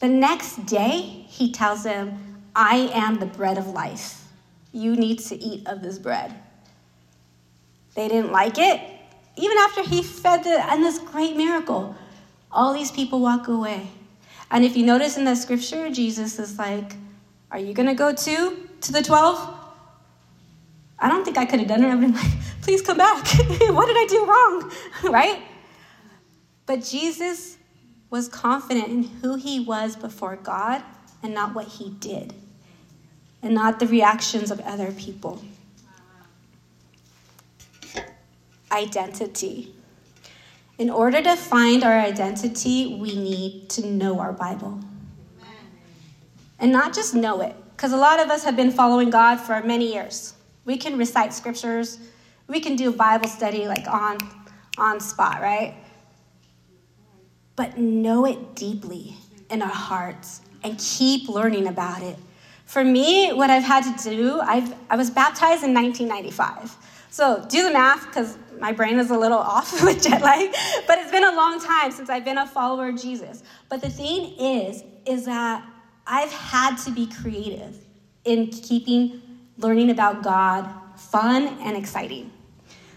The 0.00 0.08
next 0.08 0.66
day, 0.66 1.24
he 1.28 1.52
tells 1.52 1.84
them, 1.84 2.42
I 2.56 2.90
am 2.92 3.18
the 3.18 3.26
bread 3.26 3.58
of 3.58 3.68
life. 3.68 4.26
You 4.72 4.96
need 4.96 5.20
to 5.20 5.36
eat 5.36 5.66
of 5.66 5.82
this 5.82 5.98
bread. 5.98 6.34
They 7.94 8.08
didn't 8.08 8.32
like 8.32 8.58
it. 8.58 8.80
Even 9.36 9.56
after 9.58 9.82
he 9.82 10.02
fed 10.02 10.44
them 10.44 10.60
and 10.68 10.82
this 10.82 10.98
great 10.98 11.36
miracle, 11.36 11.96
all 12.50 12.72
these 12.72 12.90
people 12.90 13.20
walk 13.20 13.48
away. 13.48 13.88
And 14.50 14.64
if 14.64 14.76
you 14.76 14.84
notice 14.84 15.16
in 15.16 15.24
the 15.24 15.34
scripture, 15.34 15.90
Jesus 15.90 16.38
is 16.38 16.58
like, 16.58 16.96
Are 17.50 17.58
you 17.58 17.72
going 17.72 17.88
to 17.88 17.94
go 17.94 18.12
too 18.12 18.68
to 18.80 18.92
the 18.92 19.02
12? 19.02 19.56
I 20.98 21.08
don't 21.08 21.24
think 21.24 21.38
I 21.38 21.46
could 21.46 21.60
have 21.60 21.68
done 21.68 21.84
it. 21.84 21.88
I've 21.88 22.00
been 22.00 22.14
like, 22.14 22.30
Please 22.62 22.82
come 22.82 22.98
back. 22.98 23.26
what 23.26 23.86
did 23.86 23.96
I 23.96 24.06
do 24.08 24.26
wrong? 24.26 24.72
right? 25.12 25.42
But 26.66 26.84
Jesus 26.84 27.56
was 28.10 28.28
confident 28.28 28.88
in 28.88 29.02
who 29.04 29.36
he 29.36 29.60
was 29.60 29.96
before 29.96 30.36
God 30.36 30.82
and 31.22 31.32
not 31.32 31.54
what 31.54 31.66
he 31.66 31.90
did, 31.90 32.34
and 33.42 33.54
not 33.54 33.78
the 33.78 33.86
reactions 33.86 34.50
of 34.50 34.60
other 34.60 34.90
people. 34.92 35.42
Identity. 38.72 39.74
In 40.78 40.90
order 40.90 41.22
to 41.22 41.36
find 41.36 41.84
our 41.84 41.98
identity, 41.98 42.96
we 42.98 43.14
need 43.14 43.68
to 43.70 43.86
know 43.86 44.18
our 44.18 44.32
Bible. 44.32 44.80
And 46.58 46.72
not 46.72 46.94
just 46.94 47.14
know 47.14 47.40
it, 47.40 47.54
because 47.76 47.92
a 47.92 47.96
lot 47.96 48.20
of 48.20 48.30
us 48.30 48.44
have 48.44 48.56
been 48.56 48.70
following 48.70 49.10
God 49.10 49.36
for 49.36 49.62
many 49.62 49.92
years. 49.92 50.34
We 50.64 50.76
can 50.76 50.98
recite 50.98 51.32
scriptures, 51.32 51.98
we 52.46 52.60
can 52.60 52.76
do 52.76 52.92
Bible 52.92 53.28
study 53.28 53.66
like 53.66 53.86
on 53.86 54.18
on 54.78 55.00
spot, 55.00 55.40
right? 55.40 55.74
But 57.56 57.78
know 57.78 58.24
it 58.24 58.54
deeply 58.54 59.14
in 59.50 59.62
our 59.62 59.68
hearts 59.68 60.40
and 60.62 60.78
keep 60.78 61.28
learning 61.28 61.66
about 61.66 62.02
it. 62.02 62.16
For 62.64 62.84
me, 62.84 63.32
what 63.32 63.50
I've 63.50 63.64
had 63.64 63.98
to 63.98 64.10
do, 64.10 64.40
I've, 64.40 64.74
I 64.88 64.96
was 64.96 65.10
baptized 65.10 65.64
in 65.64 65.74
1995. 65.74 66.76
So 67.10 67.44
do 67.48 67.64
the 67.64 67.72
math 67.72 68.06
because 68.06 68.38
my 68.60 68.72
brain 68.72 68.98
is 68.98 69.10
a 69.10 69.18
little 69.18 69.38
off 69.56 69.82
with 69.82 70.02
jet 70.02 70.22
lag, 70.22 70.52
but 70.86 70.98
it's 70.98 71.10
been 71.10 71.24
a 71.24 71.34
long 71.34 71.60
time 71.60 71.90
since 71.90 72.10
I've 72.10 72.24
been 72.24 72.38
a 72.38 72.46
follower 72.46 72.88
of 72.90 73.00
Jesus. 73.00 73.42
But 73.68 73.80
the 73.80 73.90
thing 73.90 74.34
is, 74.38 74.84
is 75.06 75.24
that 75.24 75.64
I've 76.06 76.32
had 76.32 76.76
to 76.84 76.90
be 76.90 77.06
creative 77.06 77.76
in 78.24 78.48
keeping 78.48 79.22
learning 79.58 79.90
about 79.90 80.22
God 80.22 80.68
fun 80.96 81.58
and 81.62 81.76
exciting. 81.76 82.30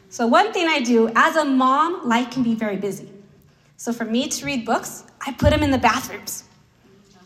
So, 0.09 0.27
one 0.27 0.53
thing 0.53 0.67
I 0.67 0.79
do 0.79 1.11
as 1.15 1.35
a 1.35 1.45
mom, 1.45 2.07
life 2.07 2.29
can 2.29 2.43
be 2.43 2.53
very 2.53 2.77
busy. 2.77 3.09
So, 3.77 3.91
for 3.91 4.05
me 4.05 4.27
to 4.27 4.45
read 4.45 4.65
books, 4.65 5.05
I 5.25 5.31
put 5.31 5.49
them 5.49 5.63
in 5.63 5.71
the 5.71 5.77
bathrooms. 5.77 6.43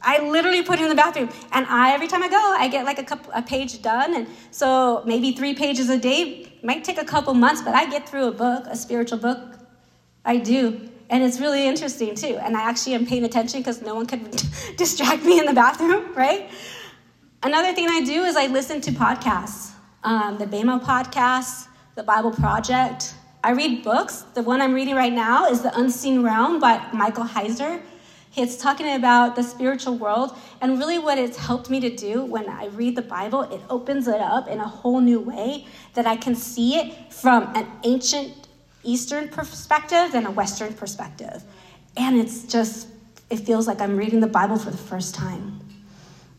I 0.02 0.20
literally 0.20 0.64
put 0.64 0.80
it 0.80 0.84
in 0.84 0.90
the 0.90 0.96
bathroom, 0.96 1.30
and 1.52 1.66
I 1.66 1.94
every 1.94 2.08
time 2.08 2.24
I 2.24 2.30
go, 2.30 2.56
I 2.58 2.70
get 2.70 2.86
like 2.86 3.00
a 3.00 3.04
couple, 3.04 3.34
a 3.34 3.42
page 3.42 3.82
done, 3.82 4.16
and 4.16 4.28
so 4.52 5.04
maybe 5.06 5.34
three 5.34 5.54
pages 5.54 5.90
a 5.90 5.98
day 5.98 6.47
might 6.64 6.84
take 6.84 6.98
a 6.98 7.06
couple 7.06 7.34
months, 7.34 7.62
but 7.62 7.74
I 7.74 7.90
get 7.90 8.08
through 8.08 8.28
a 8.28 8.32
book, 8.32 8.66
a 8.68 8.76
spiritual 8.76 9.20
book. 9.20 9.40
I 10.26 10.38
do, 10.38 10.90
and 11.10 11.24
it's 11.24 11.40
really 11.40 11.66
interesting 11.66 12.16
too. 12.16 12.38
And 12.42 12.58
I 12.58 12.62
actually 12.62 12.96
am 12.96 13.06
paying 13.06 13.24
attention 13.24 13.62
because 13.62 13.82
no 13.82 13.96
one 13.96 14.06
could 14.06 14.44
distract 14.78 15.24
me 15.24 15.40
in 15.40 15.46
the 15.46 15.54
bathroom, 15.54 16.14
right? 16.16 16.50
Another 17.44 17.74
thing 17.74 17.88
I 17.90 18.02
do 18.02 18.24
is 18.24 18.36
I 18.36 18.48
listen 18.48 18.82
to 18.82 18.92
podcasts, 18.92 19.72
um, 20.04 20.38
the 20.38 20.48
Bema 20.48 20.80
podcast, 20.80 21.68
the 21.96 22.04
Bible 22.04 22.32
Project. 22.32 23.14
I 23.44 23.52
read 23.52 23.84
books. 23.84 24.24
The 24.34 24.42
one 24.42 24.62
I'm 24.62 24.74
reading 24.74 24.96
right 24.96 25.14
now 25.14 25.48
is 25.48 25.62
The 25.62 25.78
Unseen 25.78 26.24
Realm 26.24 26.60
by 26.60 26.84
Michael 26.92 27.24
Heiser. 27.24 27.82
It's 28.38 28.56
talking 28.56 28.94
about 28.94 29.36
the 29.36 29.42
spiritual 29.42 29.98
world, 29.98 30.38
and 30.62 30.78
really 30.78 31.00
what 31.00 31.18
it's 31.18 31.38
helped 31.38 31.72
me 31.72 31.80
to 31.80 31.90
do 31.90 32.24
when 32.24 32.48
I 32.48 32.68
read 32.68 32.96
the 32.96 33.02
Bible, 33.02 33.42
it 33.42 33.60
opens 33.68 34.08
it 34.08 34.22
up 34.22 34.48
in 34.48 34.60
a 34.60 34.68
whole 34.68 35.02
new 35.02 35.20
way 35.20 35.66
that 35.96 36.06
I 36.06 36.18
can 36.18 36.36
see 36.36 36.76
it 36.76 37.12
from 37.12 37.52
an 37.56 37.68
ancient 37.84 38.48
Eastern 38.84 39.28
perspective 39.28 40.14
and 40.14 40.28
a 40.28 40.32
Western 40.32 40.72
perspective. 40.76 41.42
And 41.98 42.16
it's 42.16 42.44
just, 42.44 42.90
it 43.32 43.38
feels 43.38 43.66
like 43.66 43.82
I'm 43.82 43.98
reading 43.98 44.20
the 44.20 44.28
Bible 44.28 44.60
for 44.60 44.70
the 44.70 44.78
first 44.78 45.16
time. 45.16 45.60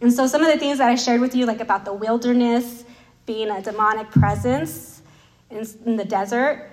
And 0.00 0.12
so, 0.12 0.28
some 0.28 0.40
of 0.40 0.52
the 0.52 0.58
things 0.58 0.78
that 0.78 0.88
I 0.88 0.94
shared 0.94 1.20
with 1.20 1.34
you, 1.34 1.46
like 1.46 1.60
about 1.60 1.84
the 1.84 1.92
wilderness 1.92 2.84
being 3.26 3.50
a 3.50 3.60
demonic 3.60 4.08
presence 4.12 5.02
in, 5.50 5.66
in 5.84 5.96
the 5.96 6.04
desert, 6.04 6.70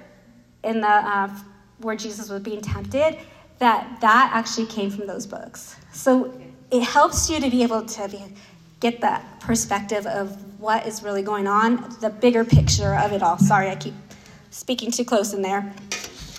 in 0.63 0.81
the 0.81 0.87
uh, 0.87 1.35
where 1.79 1.95
Jesus 1.95 2.29
was 2.29 2.43
being 2.43 2.61
tempted, 2.61 3.17
that 3.59 4.01
that 4.01 4.31
actually 4.33 4.67
came 4.67 4.89
from 4.89 5.07
those 5.07 5.25
books. 5.25 5.75
So 5.93 6.39
it 6.71 6.83
helps 6.83 7.29
you 7.29 7.39
to 7.39 7.49
be 7.49 7.63
able 7.63 7.85
to 7.85 8.07
be, 8.07 8.21
get 8.79 9.01
that 9.01 9.39
perspective 9.39 10.05
of 10.05 10.59
what 10.59 10.85
is 10.85 11.03
really 11.03 11.21
going 11.21 11.47
on, 11.47 11.95
the 12.01 12.09
bigger 12.09 12.43
picture 12.43 12.95
of 12.95 13.11
it 13.11 13.21
all. 13.21 13.37
Sorry, 13.37 13.69
I 13.69 13.75
keep 13.75 13.93
speaking 14.49 14.91
too 14.91 15.05
close 15.05 15.33
in 15.33 15.41
there. 15.41 15.73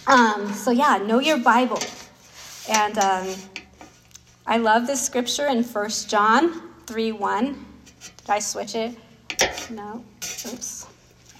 Um, 0.06 0.52
so 0.52 0.70
yeah, 0.70 0.98
know 0.98 1.20
your 1.20 1.38
Bible, 1.38 1.80
and 2.68 2.98
um, 2.98 3.28
I 4.46 4.58
love 4.58 4.86
this 4.86 5.04
scripture 5.04 5.46
in 5.46 5.64
1 5.64 5.90
John 6.08 6.62
3 6.86 7.12
1. 7.12 7.66
Did 8.18 8.30
I 8.30 8.38
switch 8.38 8.74
it? 8.74 8.96
No. 9.70 10.04
Oops. 10.22 10.86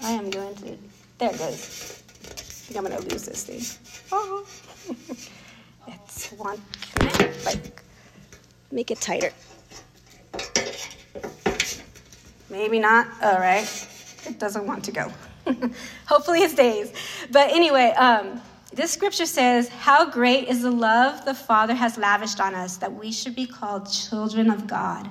I 0.03 0.11
am 0.11 0.29
going 0.29 0.55
to. 0.55 0.77
There 1.17 1.29
it 1.29 1.37
goes. 1.37 2.03
I 2.23 2.33
think 2.33 2.77
I'm 2.77 2.85
going 2.85 3.01
to 3.01 3.09
lose 3.09 3.25
this 3.25 3.45
thing. 3.45 3.87
Oh. 4.11 4.45
it's 5.87 6.31
one. 6.33 6.61
Like, 7.45 7.81
make 8.71 8.91
it 8.91 8.99
tighter. 8.99 9.31
Maybe 12.49 12.79
not. 12.79 13.07
All 13.21 13.39
right. 13.39 13.67
It 14.25 14.39
doesn't 14.39 14.65
want 14.65 14.83
to 14.85 14.91
go. 14.91 15.11
Hopefully 16.07 16.39
it 16.41 16.51
stays. 16.51 16.91
But 17.31 17.51
anyway, 17.51 17.93
um, 17.97 18.41
this 18.73 18.91
scripture 18.91 19.25
says, 19.25 19.69
How 19.69 20.09
great 20.09 20.47
is 20.47 20.61
the 20.61 20.71
love 20.71 21.25
the 21.25 21.33
Father 21.33 21.73
has 21.73 21.97
lavished 21.97 22.39
on 22.39 22.53
us 22.53 22.77
that 22.77 22.93
we 22.93 23.11
should 23.11 23.35
be 23.35 23.45
called 23.45 23.91
children 23.91 24.49
of 24.49 24.67
God. 24.67 25.09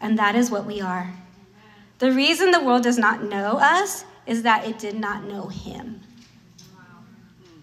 And 0.00 0.18
that 0.18 0.34
is 0.34 0.50
what 0.50 0.66
we 0.66 0.80
are. 0.80 1.12
The 1.98 2.12
reason 2.12 2.50
the 2.50 2.62
world 2.62 2.82
does 2.82 2.98
not 2.98 3.22
know 3.22 3.58
us 3.58 4.04
is 4.26 4.42
that 4.42 4.66
it 4.66 4.78
did 4.78 4.98
not 4.98 5.24
know 5.24 5.46
Him. 5.48 6.00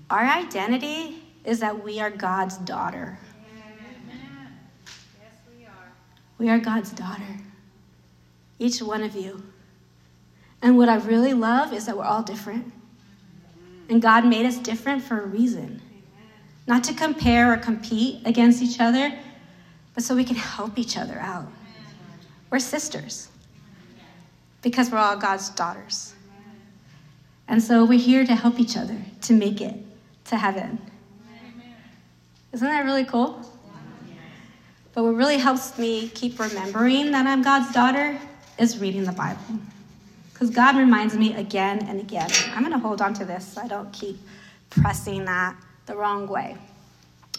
Our 0.10 0.25
identity 0.25 1.22
is 1.43 1.59
that 1.59 1.83
we 1.83 2.00
are 2.00 2.09
God's 2.09 2.57
daughter. 2.57 3.17
We 6.38 6.50
are 6.50 6.59
God's 6.59 6.91
daughter. 6.91 7.38
Each 8.59 8.81
one 8.81 9.03
of 9.03 9.15
you. 9.15 9.43
And 10.62 10.77
what 10.77 10.89
I 10.89 10.95
really 10.95 11.33
love 11.33 11.73
is 11.73 11.85
that 11.85 11.97
we're 11.97 12.05
all 12.05 12.23
different. 12.23 12.71
And 13.89 14.01
God 14.01 14.25
made 14.25 14.45
us 14.45 14.57
different 14.57 15.03
for 15.03 15.21
a 15.21 15.25
reason. 15.25 15.81
Not 16.65 16.83
to 16.85 16.93
compare 16.93 17.51
or 17.51 17.57
compete 17.57 18.21
against 18.25 18.62
each 18.62 18.79
other, 18.79 19.13
but 19.93 20.03
so 20.03 20.15
we 20.15 20.23
can 20.23 20.38
help 20.38 20.77
each 20.77 20.97
other 20.97 21.19
out. 21.19 21.47
We're 22.50 22.59
sisters 22.59 23.29
because 24.62 24.89
we're 24.89 24.97
all 24.97 25.17
God's 25.17 25.50
daughters. 25.50 26.13
And 27.47 27.62
so 27.62 27.83
we're 27.83 28.00
here 28.00 28.25
to 28.25 28.35
help 28.35 28.59
each 28.59 28.77
other 28.77 28.97
to 29.21 29.33
make 29.33 29.59
it 29.59 29.75
to 30.25 30.38
heaven. 30.38 30.79
Isn't 32.53 32.67
that 32.67 32.86
really 32.86 33.03
cool? 33.03 33.41
But 34.93 35.03
what 35.03 35.15
really 35.15 35.38
helps 35.38 35.77
me 35.79 36.10
keep 36.10 36.39
remembering 36.39 37.12
that 37.12 37.25
I'm 37.25 37.41
God's 37.41 37.74
daughter 37.74 38.19
is 38.60 38.77
reading 38.77 39.05
the 39.05 39.12
Bible. 39.12 39.41
Because 40.31 40.51
God 40.51 40.77
reminds 40.77 41.17
me 41.17 41.33
again 41.33 41.83
and 41.88 42.00
again. 42.00 42.29
I'm 42.53 42.62
going 42.62 42.74
to 42.74 42.79
hold 42.79 43.01
on 43.01 43.15
to 43.15 43.25
this 43.25 43.53
so 43.53 43.62
I 43.62 43.67
don't 43.67 43.91
keep 43.91 44.19
pressing 44.69 45.25
that 45.25 45.55
the 45.88 45.95
wrong 45.95 46.27
way. 46.27 46.55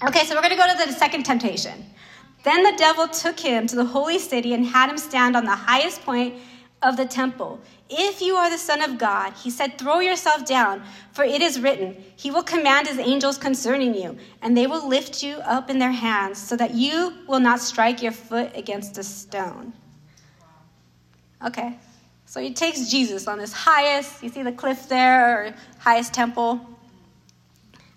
Okay, 0.02 0.24
so 0.24 0.34
we're 0.34 0.42
going 0.42 0.50
to 0.50 0.56
go 0.56 0.66
to 0.66 0.86
the 0.86 0.92
second 0.92 1.22
temptation. 1.22 1.84
Then 2.42 2.64
the 2.64 2.74
devil 2.76 3.06
took 3.06 3.38
him 3.38 3.68
to 3.68 3.76
the 3.76 3.84
holy 3.84 4.18
city 4.18 4.52
and 4.52 4.66
had 4.66 4.90
him 4.90 4.98
stand 4.98 5.36
on 5.36 5.44
the 5.44 5.54
highest 5.54 6.02
point 6.02 6.34
of 6.84 6.96
the 6.96 7.06
temple. 7.06 7.60
If 7.88 8.20
you 8.20 8.36
are 8.36 8.50
the 8.50 8.58
Son 8.58 8.82
of 8.82 8.98
God, 8.98 9.32
he 9.32 9.50
said, 9.50 9.78
throw 9.78 10.00
yourself 10.00 10.44
down, 10.44 10.82
for 11.12 11.24
it 11.24 11.42
is 11.42 11.60
written, 11.60 11.96
He 12.14 12.30
will 12.30 12.42
command 12.42 12.86
His 12.86 12.98
angels 12.98 13.38
concerning 13.38 13.94
you, 13.94 14.16
and 14.42 14.56
they 14.56 14.66
will 14.66 14.88
lift 14.88 15.22
you 15.22 15.36
up 15.38 15.70
in 15.70 15.78
their 15.78 15.92
hands, 15.92 16.38
so 16.38 16.56
that 16.56 16.74
you 16.74 17.14
will 17.26 17.40
not 17.40 17.60
strike 17.60 18.02
your 18.02 18.12
foot 18.12 18.52
against 18.54 18.98
a 18.98 19.02
stone. 19.02 19.72
Okay, 21.44 21.76
so 22.26 22.40
he 22.40 22.52
takes 22.52 22.90
Jesus 22.90 23.26
on 23.26 23.38
this 23.38 23.52
highest, 23.52 24.22
you 24.22 24.28
see 24.28 24.42
the 24.42 24.52
cliff 24.52 24.88
there, 24.88 25.46
or 25.48 25.54
highest 25.78 26.14
temple, 26.14 26.60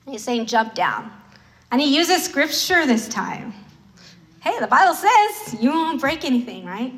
and 0.06 0.14
he's 0.14 0.24
saying, 0.24 0.46
jump 0.46 0.74
down. 0.74 1.12
And 1.70 1.82
he 1.82 1.94
uses 1.96 2.24
scripture 2.24 2.86
this 2.86 3.10
time. 3.10 3.54
Hey, 4.40 4.58
the 4.60 4.68
Bible 4.68 4.94
says 4.94 5.62
you 5.62 5.70
won't 5.72 6.00
break 6.00 6.24
anything, 6.24 6.66
right? 6.66 6.98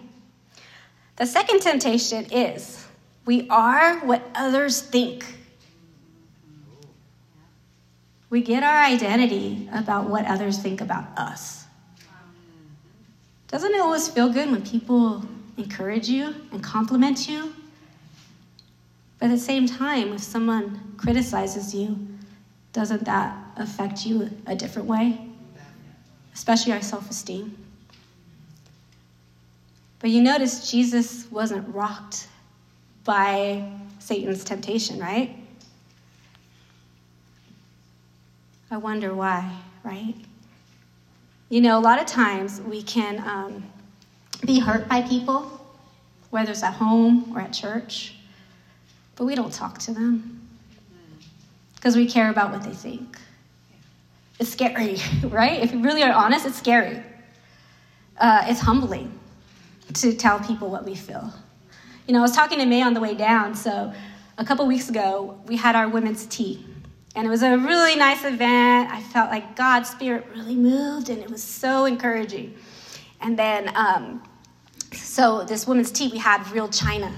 The 1.20 1.26
second 1.26 1.60
temptation 1.60 2.32
is 2.32 2.88
we 3.26 3.46
are 3.50 4.00
what 4.06 4.24
others 4.34 4.82
think. 4.82 5.26
We 8.30 8.42
get 8.42 8.64
our 8.64 8.84
identity 8.86 9.68
about 9.74 10.10
what 10.10 10.26
others 10.26 10.60
think 10.60 10.80
about 10.80 11.06
us. 11.18 11.66
Doesn't 13.50 13.74
it 13.74 13.82
always 13.82 14.08
feel 14.08 14.32
good 14.32 14.50
when 14.50 14.64
people 14.66 15.26
encourage 15.58 16.08
you 16.08 16.34
and 16.54 16.64
compliment 16.64 17.28
you? 17.28 17.54
But 19.20 19.26
at 19.26 19.32
the 19.32 19.38
same 19.38 19.68
time, 19.68 20.14
if 20.14 20.22
someone 20.22 20.94
criticizes 20.96 21.76
you, 21.76 22.08
doesn't 22.72 23.04
that 23.04 23.36
affect 23.58 24.06
you 24.06 24.30
a 24.48 24.56
different 24.56 24.88
way? 24.88 25.20
Especially 26.34 26.72
our 26.72 26.82
self 26.82 27.10
esteem. 27.10 27.58
But 30.00 30.12
you 30.12 30.22
notice 30.22 30.72
Jesus 30.72 31.29
wasn't 31.29 31.74
rocked 31.75 32.27
by 33.03 33.70
Satan's 34.00 34.44
temptation, 34.44 35.00
right? 35.00 35.36
I 38.72 38.77
wonder 38.77 39.13
why, 39.13 39.51
right? 39.84 40.15
You 41.50 41.62
know, 41.62 41.77
a 41.77 41.82
lot 41.82 42.00
of 42.00 42.06
times 42.06 42.62
we 42.62 42.82
can 42.82 43.20
um, 43.27 43.63
be 44.46 44.60
hurt 44.60 44.88
by 44.88 45.01
people, 45.01 45.60
whether 46.29 46.51
it's 46.51 46.63
at 46.63 46.74
home 46.75 47.34
or 47.36 47.41
at 47.41 47.51
church, 47.51 48.15
but 49.15 49.25
we 49.25 49.36
don't 49.36 49.51
talk 49.51 49.79
to 49.79 49.91
them 49.91 50.48
because 51.75 51.96
we 51.96 52.08
care 52.08 52.29
about 52.29 52.51
what 52.51 52.63
they 52.63 52.74
think. 52.74 53.18
It's 54.39 54.51
scary, 54.51 54.98
right? 55.24 55.62
If 55.62 55.74
you 55.74 55.82
really 55.82 56.03
are 56.03 56.13
honest, 56.13 56.46
it's 56.46 56.58
scary. 56.58 57.03
Uh, 58.18 58.46
it's 58.48 58.62
humbling 58.62 59.20
to 59.93 60.13
tell 60.13 60.39
people 60.39 60.69
what 60.69 60.86
we 60.86 60.96
feel. 60.96 61.34
You 62.08 62.13
know, 62.13 62.19
I 62.19 62.22
was 62.24 62.36
talking 62.36 62.60
to 62.60 62.65
May 62.65 62.81
on 62.81 62.93
the 62.93 63.00
way 63.00 63.13
down, 63.15 63.55
so 63.55 63.93
a 64.38 64.46
couple 64.46 64.65
weeks 64.65 64.89
ago, 64.89 65.39
we 65.46 65.58
had 65.58 65.75
our 65.75 65.89
women's 65.89 66.25
tea. 66.25 66.65
And 67.15 67.25
it 67.27 67.29
was 67.29 67.43
a 67.43 67.58
really 67.58 67.96
nice 67.96 68.24
event. 68.24 68.91
I 68.91 69.01
felt 69.01 69.29
like 69.29 69.55
God's 69.55 69.89
Spirit 69.89 70.25
really 70.34 70.55
moved, 70.55 71.10
and 71.10 71.19
it 71.19 71.29
was 71.29 71.43
so 71.43 71.86
encouraging. 71.86 72.55
And 73.22 73.38
then, 73.38 73.75
um, 73.75 74.24
so 74.93 75.43
this 75.43 75.67
women's 75.67 75.91
tea, 75.91 76.08
we 76.08 76.17
had 76.17 76.50
real 76.51 76.69
china. 76.69 77.13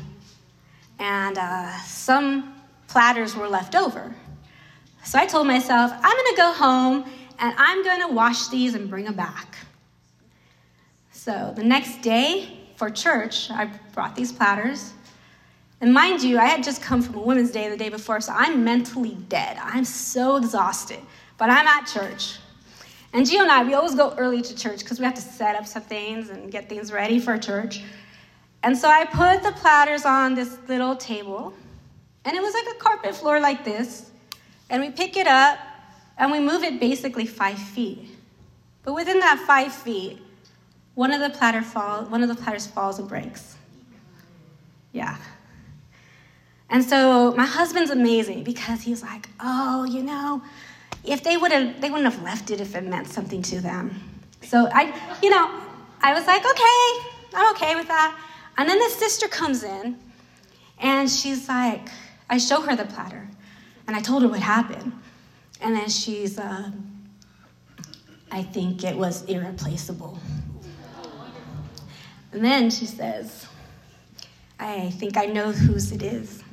And 1.00 1.38
uh, 1.38 1.78
some 1.80 2.56
platters 2.88 3.36
were 3.36 3.48
left 3.48 3.76
over. 3.76 4.16
So 5.04 5.18
I 5.18 5.26
told 5.26 5.48
myself, 5.48 5.92
I'm 5.94 6.02
to 6.02 6.34
go 6.38 6.54
home 6.54 7.06
and 7.40 7.56
I'm 7.58 7.84
to 7.84 8.14
wash 8.14 8.50
these 8.50 8.76
and 8.76 8.90
bring 8.90 9.06
them 9.06 9.16
back. 9.16 9.56
So 11.12 11.54
the 11.56 11.64
next 11.64 12.02
day, 12.02 12.61
for 12.82 12.90
church, 12.90 13.52
I 13.52 13.70
brought 13.94 14.16
these 14.16 14.32
platters. 14.32 14.94
And 15.82 15.94
mind 15.94 16.24
you, 16.24 16.40
I 16.40 16.46
had 16.46 16.64
just 16.64 16.82
come 16.82 17.04
from 17.04 17.14
a 17.14 17.22
Women's 17.22 17.52
Day 17.52 17.70
the 17.70 17.78
day 17.78 17.90
before, 17.90 18.20
so 18.22 18.34
I'm 18.36 18.64
mentally 18.64 19.16
dead. 19.30 19.56
I'm 19.62 19.86
so 19.86 20.36
exhausted. 20.36 20.98
But 21.38 21.52
I'm 21.52 21.68
at 21.68 21.86
church. 21.86 22.40
And 23.14 23.24
Gio 23.24 23.42
and 23.42 23.52
I, 23.52 23.64
we 23.64 23.76
always 23.76 23.94
go 23.94 24.16
early 24.18 24.42
to 24.42 24.56
church 24.56 24.80
because 24.80 24.98
we 24.98 25.06
have 25.06 25.14
to 25.14 25.22
set 25.22 25.56
up 25.56 25.68
some 25.68 25.84
things 25.84 26.32
and 26.32 26.52
get 26.52 26.70
things 26.70 26.92
ready 26.92 27.20
for 27.20 27.38
church. 27.38 27.84
And 28.64 28.76
so 28.76 28.88
I 28.90 29.06
put 29.06 29.44
the 29.44 29.52
platters 29.52 30.04
on 30.04 30.34
this 30.34 30.58
little 30.68 30.96
table, 30.96 31.54
and 32.26 32.36
it 32.36 32.42
was 32.42 32.56
like 32.56 32.76
a 32.76 32.80
carpet 32.80 33.14
floor 33.14 33.40
like 33.40 33.64
this. 33.64 34.10
And 34.72 34.82
we 34.82 34.90
pick 34.90 35.18
it 35.18 35.28
up, 35.28 35.60
and 36.18 36.32
we 36.32 36.40
move 36.40 36.64
it 36.64 36.80
basically 36.80 37.28
five 37.28 37.60
feet. 37.60 38.10
But 38.82 38.96
within 38.96 39.20
that 39.20 39.38
five 39.46 39.72
feet, 39.72 40.18
one 40.96 41.12
of 41.12 41.22
the 41.22 41.30
platter 41.30 41.62
fall, 41.62 42.06
one 42.06 42.24
of 42.24 42.30
the 42.30 42.36
platters 42.36 42.68
falls 42.68 43.00
and 43.00 43.08
breaks. 43.08 43.56
Yeah. 44.92 45.18
And 46.70 46.84
so 46.84 47.34
my 47.36 47.46
husband's 47.46 47.92
amazing 47.92 48.44
because 48.44 48.82
he's 48.82 49.02
like, 49.02 49.30
oh, 49.40 49.84
you 49.86 50.04
know, 50.04 50.42
if 51.04 51.24
they 51.24 51.38
would 51.38 51.52
have, 51.52 51.82
they 51.82 51.90
wouldn't 51.90 52.12
have 52.12 52.24
left 52.24 52.52
it 52.52 52.62
if 52.62 52.76
it 52.76 52.84
meant 52.84 53.08
something 53.08 53.42
to 53.44 53.60
them. 53.60 54.00
So 54.42 54.70
I, 54.72 54.94
you 55.22 55.30
know, 55.30 55.50
I 56.02 56.14
was 56.14 56.26
like, 56.28 56.46
okay, 56.46 57.36
I'm 57.36 57.56
okay 57.56 57.76
with 57.76 57.88
that. 57.88 58.18
And 58.58 58.70
then 58.70 58.80
the 58.80 58.90
sister 58.90 59.28
comes 59.28 59.64
in, 59.64 59.98
and 60.80 61.10
she's 61.10 61.48
like, 61.48 61.90
I 62.30 62.38
show 62.38 62.62
her 62.62 62.76
the 62.76 62.86
platter, 62.86 63.28
and 63.88 63.96
I 63.96 64.02
told 64.02 64.24
her 64.24 64.28
what 64.28 64.40
happened, 64.40 64.94
and 65.62 65.76
then 65.76 65.90
she's, 65.90 66.38
uh, 66.38 66.72
I 68.32 68.44
think 68.44 68.84
it 68.84 68.96
was 68.96 69.24
irreplaceable. 69.26 70.20
And 72.32 72.44
then 72.44 72.70
she 72.70 72.86
says, 72.86 73.48
I 74.60 74.90
think 74.92 75.18
I 75.18 75.26
know 75.26 75.52
whose 75.52 75.92
it 75.92 76.02
is. 76.02 76.44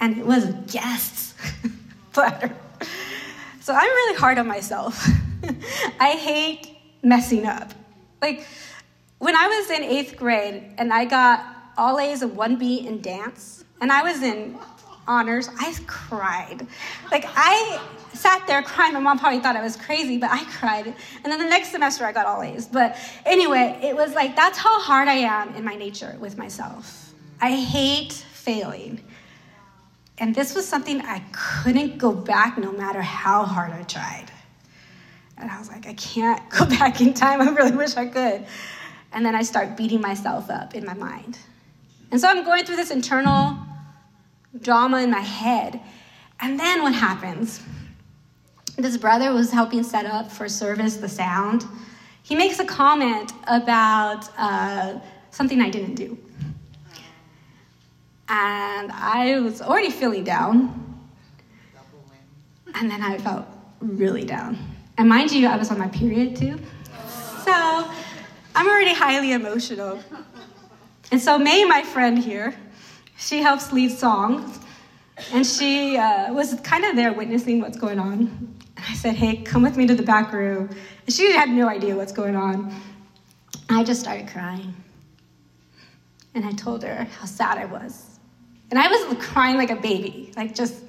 And 0.00 0.16
it 0.18 0.26
was 0.26 0.46
guest's 0.72 1.34
platter. 2.12 2.54
So 3.60 3.72
I'm 3.74 3.88
really 3.88 4.18
hard 4.18 4.38
on 4.38 4.46
myself. 4.46 5.06
I 6.00 6.12
hate 6.12 6.76
messing 7.02 7.46
up. 7.46 7.72
Like, 8.20 8.46
when 9.18 9.36
I 9.36 9.46
was 9.48 9.70
in 9.70 9.84
eighth 9.84 10.16
grade 10.16 10.74
and 10.78 10.92
I 10.92 11.04
got 11.04 11.44
all 11.76 11.98
A's 11.98 12.22
and 12.22 12.36
one 12.36 12.56
B 12.56 12.86
in 12.86 13.00
dance, 13.00 13.64
and 13.80 13.90
I 13.92 14.02
was 14.02 14.22
in 14.22 14.58
honors, 15.06 15.48
I 15.58 15.74
cried. 15.86 16.66
Like, 17.10 17.24
I 17.34 17.80
sat 18.12 18.46
there 18.46 18.62
crying. 18.62 18.94
My 18.94 19.00
mom 19.00 19.18
probably 19.18 19.40
thought 19.40 19.56
I 19.56 19.62
was 19.62 19.76
crazy, 19.76 20.18
but 20.18 20.30
I 20.30 20.44
cried. 20.44 20.86
And 20.86 21.26
then 21.26 21.38
the 21.38 21.48
next 21.48 21.70
semester, 21.70 22.04
I 22.04 22.12
got 22.12 22.26
all 22.26 22.42
A's. 22.42 22.66
But 22.66 22.96
anyway, 23.26 23.78
it 23.82 23.94
was 23.94 24.14
like 24.14 24.36
that's 24.36 24.58
how 24.58 24.80
hard 24.80 25.08
I 25.08 25.14
am 25.14 25.54
in 25.56 25.64
my 25.64 25.74
nature 25.74 26.16
with 26.20 26.38
myself. 26.38 27.12
I 27.40 27.54
hate 27.54 28.12
failing. 28.12 29.02
And 30.18 30.34
this 30.34 30.54
was 30.54 30.66
something 30.66 31.00
I 31.00 31.22
couldn't 31.32 31.98
go 31.98 32.12
back 32.12 32.56
no 32.56 32.70
matter 32.72 33.02
how 33.02 33.44
hard 33.44 33.72
I 33.72 33.82
tried. 33.82 34.30
And 35.36 35.50
I 35.50 35.58
was 35.58 35.68
like, 35.68 35.86
I 35.86 35.94
can't 35.94 36.48
go 36.58 36.66
back 36.66 37.00
in 37.00 37.14
time. 37.14 37.40
I 37.40 37.50
really 37.50 37.76
wish 37.76 37.96
I 37.96 38.06
could. 38.06 38.46
And 39.12 39.24
then 39.24 39.34
I 39.34 39.42
start 39.42 39.76
beating 39.76 40.00
myself 40.00 40.50
up 40.50 40.74
in 40.74 40.84
my 40.84 40.94
mind. 40.94 41.38
And 42.10 42.20
so 42.20 42.28
I'm 42.28 42.44
going 42.44 42.64
through 42.64 42.76
this 42.76 42.90
internal 42.90 43.58
drama 44.60 44.98
in 45.02 45.10
my 45.10 45.20
head. 45.20 45.80
And 46.40 46.58
then 46.58 46.82
what 46.82 46.94
happens? 46.94 47.60
this 48.76 48.96
brother 48.96 49.32
was 49.32 49.52
helping 49.52 49.82
set 49.82 50.04
up 50.06 50.30
for 50.30 50.48
service 50.48 50.96
the 50.96 51.08
sound. 51.08 51.64
He 52.22 52.34
makes 52.34 52.58
a 52.58 52.64
comment 52.64 53.32
about 53.46 54.28
uh, 54.36 54.98
something 55.30 55.60
I 55.60 55.70
didn't 55.70 55.94
do. 55.94 56.18
And 58.28 58.90
I 58.92 59.38
was 59.40 59.60
already 59.60 59.90
feeling 59.90 60.24
down. 60.24 60.80
And 62.74 62.90
then 62.90 63.02
I 63.02 63.18
felt 63.18 63.46
really 63.80 64.24
down. 64.24 64.58
And 64.98 65.08
mind 65.08 65.30
you, 65.30 65.46
I 65.46 65.56
was 65.56 65.70
on 65.70 65.78
my 65.78 65.88
period 65.88 66.34
too. 66.34 66.58
So 67.44 67.52
I'm 68.54 68.66
already 68.66 68.94
highly 68.94 69.32
emotional. 69.32 70.00
And 71.12 71.20
so 71.20 71.38
May, 71.38 71.64
my 71.64 71.82
friend 71.82 72.18
here, 72.18 72.56
she 73.16 73.42
helps 73.42 73.72
lead 73.72 73.90
songs. 73.90 74.60
And 75.32 75.46
she 75.46 75.96
uh, 75.96 76.32
was 76.32 76.54
kind 76.60 76.84
of 76.84 76.96
there 76.96 77.12
witnessing 77.12 77.60
what's 77.60 77.78
going 77.78 77.98
on. 77.98 78.54
And 78.76 78.84
I 78.88 78.94
said, 78.94 79.14
Hey, 79.14 79.36
come 79.36 79.62
with 79.62 79.76
me 79.76 79.86
to 79.86 79.94
the 79.94 80.02
back 80.02 80.32
room. 80.32 80.68
And 81.06 81.14
she 81.14 81.32
had 81.32 81.48
no 81.48 81.68
idea 81.68 81.96
what's 81.96 82.12
going 82.12 82.36
on. 82.36 82.74
I 83.70 83.84
just 83.84 84.00
started 84.00 84.28
crying. 84.28 84.74
And 86.34 86.44
I 86.44 86.52
told 86.52 86.82
her 86.82 87.04
how 87.04 87.26
sad 87.26 87.58
I 87.58 87.66
was. 87.66 88.18
And 88.70 88.78
I 88.78 88.88
was 88.88 89.16
crying 89.24 89.56
like 89.56 89.70
a 89.70 89.76
baby, 89.76 90.32
like 90.36 90.54
just 90.54 90.82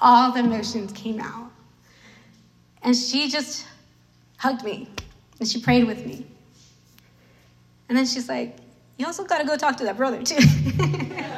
all 0.00 0.32
the 0.32 0.40
emotions 0.40 0.92
came 0.92 1.20
out. 1.20 1.50
And 2.82 2.96
she 2.96 3.28
just 3.28 3.66
hugged 4.38 4.64
me 4.64 4.88
and 5.38 5.48
she 5.48 5.60
prayed 5.60 5.86
with 5.86 6.04
me. 6.04 6.26
And 7.88 7.96
then 7.96 8.06
she's 8.06 8.28
like, 8.28 8.56
You 8.98 9.06
also 9.06 9.24
got 9.24 9.38
to 9.38 9.46
go 9.46 9.56
talk 9.56 9.76
to 9.76 9.84
that 9.84 9.96
brother, 9.96 10.22
too. 10.22 10.38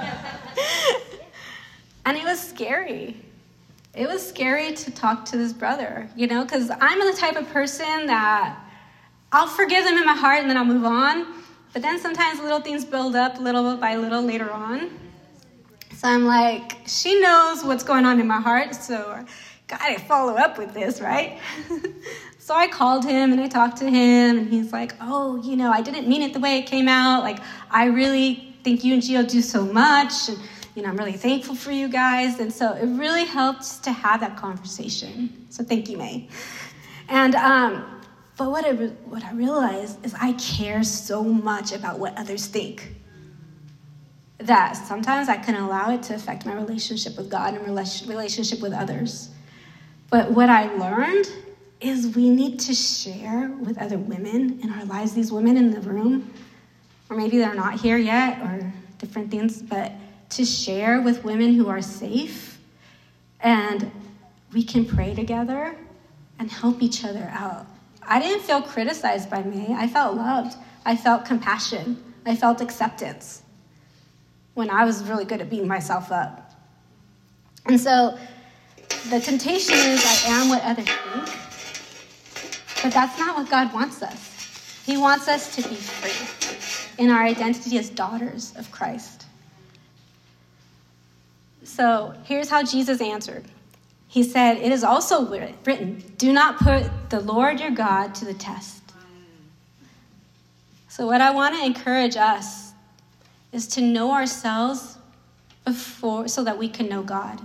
and 2.05 2.17
it 2.17 2.25
was 2.25 2.41
scary 2.41 3.17
it 3.97 4.09
was 4.09 4.27
scary 4.27 4.73
to 4.75 4.91
talk 4.91 5.25
to 5.27 5.37
this 5.37 5.53
brother, 5.53 6.09
you 6.17 6.27
know, 6.27 6.43
because 6.43 6.69
I'm 6.81 6.99
the 6.99 7.17
type 7.17 7.37
of 7.37 7.49
person 7.51 8.07
that 8.07 8.59
I'll 9.31 9.47
forgive 9.47 9.85
them 9.85 9.97
in 9.97 10.05
my 10.05 10.15
heart 10.15 10.41
and 10.41 10.51
then 10.51 10.57
I'll 10.57 10.65
move 10.65 10.85
on. 10.85 11.27
But 11.73 11.83
then 11.83 12.01
sometimes 12.01 12.41
little 12.41 12.61
things 12.61 12.85
build 12.85 13.15
up 13.15 13.39
little 13.39 13.77
by 13.77 13.95
little 13.95 14.23
later 14.23 14.51
on. 14.51 14.91
So 15.93 16.09
I'm 16.09 16.25
like, 16.25 16.79
she 16.87 17.21
knows 17.21 17.63
what's 17.65 17.85
going 17.85 18.05
on 18.05 18.19
in 18.19 18.27
my 18.27 18.41
heart, 18.41 18.75
so 18.75 19.25
gotta 19.69 20.01
follow 20.01 20.35
up 20.35 20.59
with 20.59 20.75
this, 20.75 21.01
right? 21.01 21.39
so 22.39 22.55
I 22.55 22.67
called 22.67 23.05
him 23.05 23.33
and 23.33 23.41
I 23.41 23.47
talked 23.47 23.79
to 23.79 23.89
him, 23.89 24.39
and 24.39 24.49
he's 24.49 24.73
like, 24.73 24.93
oh, 25.01 25.41
you 25.43 25.55
know, 25.55 25.71
I 25.71 25.83
didn't 25.83 26.09
mean 26.09 26.23
it 26.23 26.33
the 26.33 26.41
way 26.41 26.59
it 26.59 26.67
came 26.67 26.89
out. 26.89 27.23
Like, 27.23 27.39
I 27.71 27.87
really 27.87 28.57
think 28.65 28.83
you 28.83 28.95
and 28.95 29.03
Gio 29.03 29.29
do 29.29 29.41
so 29.41 29.65
much. 29.65 30.29
And, 30.29 30.39
you 30.75 30.83
know, 30.83 30.89
I'm 30.89 30.97
really 30.97 31.13
thankful 31.13 31.55
for 31.55 31.71
you 31.71 31.89
guys. 31.89 32.41
And 32.41 32.53
so 32.53 32.73
it 32.73 32.87
really 32.87 33.25
helped 33.25 33.85
to 33.85 33.93
have 33.93 34.21
that 34.21 34.37
conversation. 34.37 35.47
So 35.51 35.63
thank 35.63 35.89
you, 35.89 35.97
May. 35.97 36.29
And, 37.09 37.35
um, 37.35 38.03
but 38.37 38.51
what 38.51 38.65
I, 38.65 38.71
re- 38.71 38.97
what 39.05 39.23
I 39.23 39.33
realized 39.33 40.05
is 40.05 40.15
I 40.21 40.33
care 40.33 40.83
so 40.83 41.23
much 41.23 41.73
about 41.73 41.99
what 41.99 42.17
others 42.19 42.47
think 42.47 42.95
that 44.39 44.73
sometimes 44.73 45.29
I 45.29 45.37
can 45.37 45.55
allow 45.55 45.95
it 45.95 46.03
to 46.05 46.15
affect 46.15 46.45
my 46.45 46.55
relationship 46.55 47.17
with 47.17 47.31
God 47.31 47.55
and 47.55 47.65
relationship 47.65 48.61
with 48.61 48.73
others. 48.73 49.31
But 50.11 50.33
what 50.33 50.49
I 50.49 50.75
learned 50.75 51.31
is 51.81 52.17
we 52.17 52.31
need 52.31 52.59
to 52.61 52.75
share 52.75 53.49
with 53.61 53.79
other 53.79 53.99
women 53.99 54.59
in 54.61 54.71
our 54.71 54.85
lives, 54.87 55.13
these 55.13 55.31
women 55.31 55.57
in 55.57 55.71
the 55.71 55.81
room, 55.81 56.33
or 57.09 57.17
maybe 57.17 57.39
they're 57.39 57.55
not 57.55 57.81
here 57.81 57.97
yet, 57.97 58.41
or 58.41 58.73
different 58.99 59.31
things, 59.31 59.63
but 59.63 59.93
to 60.35 60.45
share 60.45 61.01
with 61.01 61.25
women 61.25 61.55
who 61.55 61.69
are 61.69 61.83
safe. 61.83 62.59
And 63.41 63.91
we 64.53 64.63
can 64.63 64.85
pray 64.85 65.15
together 65.15 65.77
and 66.39 66.51
help 66.51 66.83
each 66.83 67.05
other 67.05 67.31
out. 67.33 67.67
I 68.03 68.21
didn't 68.21 68.43
feel 68.43 68.63
criticized 68.63 69.31
by 69.31 69.43
May. 69.43 69.75
I 69.75 69.89
felt 69.89 70.17
loved. 70.17 70.57
I 70.85 70.97
felt 70.97 71.25
compassion. 71.25 72.03
I 72.27 72.37
felt 72.37 72.61
acceptance 72.61 73.43
when 74.55 74.71
I 74.71 74.85
was 74.85 75.03
really 75.05 75.25
good 75.25 75.41
at 75.41 75.51
beating 75.51 75.69
myself 75.69 76.11
up. 76.13 76.53
And 77.67 77.81
so 77.81 78.19
the 79.11 79.21
temptation 79.21 79.75
is 79.75 80.05
I 80.05 80.31
am 80.31 80.49
what 80.49 80.63
others 80.63 80.89
think, 80.89 82.83
but 82.83 82.93
that's 82.93 83.19
not 83.19 83.37
what 83.37 83.51
God 83.51 83.73
wants 83.73 84.03
us. 84.03 84.83
He 84.87 84.97
wants 84.97 85.29
us 85.29 85.55
to 85.57 85.69
be 85.69 85.75
free 85.75 87.05
in 87.05 87.11
our 87.11 87.23
identity 87.23 87.79
as 87.79 87.91
daughters 87.91 88.55
of 88.57 88.71
Christ. 88.71 89.24
So 91.75 92.15
here's 92.23 92.49
how 92.49 92.63
Jesus 92.63 93.01
answered. 93.01 93.45
He 94.07 94.23
said, 94.23 94.59
It 94.59 94.71
is 94.71 94.85
also 94.85 95.29
written, 95.29 96.05
do 96.19 96.33
not 96.33 96.59
put 96.59 96.89
the 97.11 97.19
Lord 97.19 97.59
your 97.59 97.73
God 97.73 98.15
to 98.15 98.25
the 98.25 98.35
test. 98.35 98.81
So, 100.87 101.05
what 101.05 101.21
I 101.21 101.33
want 101.33 101.57
to 101.57 101.65
encourage 101.65 102.17
us 102.17 102.75
is 103.51 103.67
to 103.69 103.81
know 103.81 104.13
ourselves 104.13 104.99
before 105.65 106.29
so 106.29 106.45
that 106.45 106.57
we 106.57 106.69
can 106.69 106.89
know 106.89 107.03
God. 107.03 107.41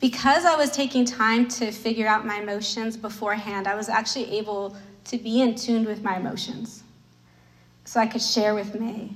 Because 0.00 0.44
I 0.44 0.56
was 0.56 0.72
taking 0.72 1.04
time 1.04 1.46
to 1.50 1.70
figure 1.70 2.08
out 2.08 2.26
my 2.26 2.40
emotions 2.40 2.96
beforehand, 2.96 3.68
I 3.68 3.76
was 3.76 3.88
actually 3.88 4.36
able 4.36 4.76
to 5.04 5.16
be 5.16 5.42
in 5.42 5.54
tune 5.54 5.84
with 5.84 6.02
my 6.02 6.16
emotions 6.16 6.82
so 7.84 8.00
I 8.00 8.08
could 8.08 8.20
share 8.20 8.56
with 8.56 8.74
May. 8.74 9.10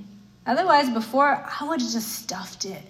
Otherwise, 0.45 0.89
before, 0.89 1.45
I 1.59 1.65
would 1.65 1.81
have 1.81 1.91
just 1.91 2.13
stuffed 2.13 2.63
it. 2.63 2.83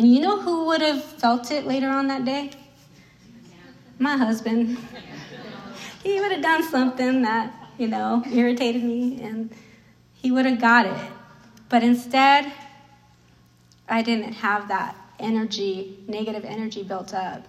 And 0.00 0.10
you 0.10 0.22
know 0.22 0.40
who 0.40 0.64
would 0.64 0.80
have 0.80 1.04
felt 1.04 1.50
it 1.50 1.66
later 1.66 1.90
on 1.90 2.06
that 2.06 2.24
day? 2.24 2.52
My 3.98 4.16
husband. 4.16 4.78
he 6.02 6.18
would 6.18 6.32
have 6.32 6.40
done 6.40 6.62
something 6.62 7.20
that, 7.20 7.52
you 7.76 7.86
know, 7.86 8.22
irritated 8.32 8.82
me, 8.82 9.20
and 9.20 9.52
he 10.14 10.30
would 10.30 10.46
have 10.46 10.58
got 10.58 10.86
it. 10.86 11.12
But 11.68 11.82
instead, 11.82 12.50
I 13.90 14.00
didn't 14.00 14.32
have 14.32 14.68
that 14.68 14.96
energy, 15.18 15.98
negative 16.08 16.46
energy 16.46 16.82
built 16.82 17.12
up. 17.12 17.46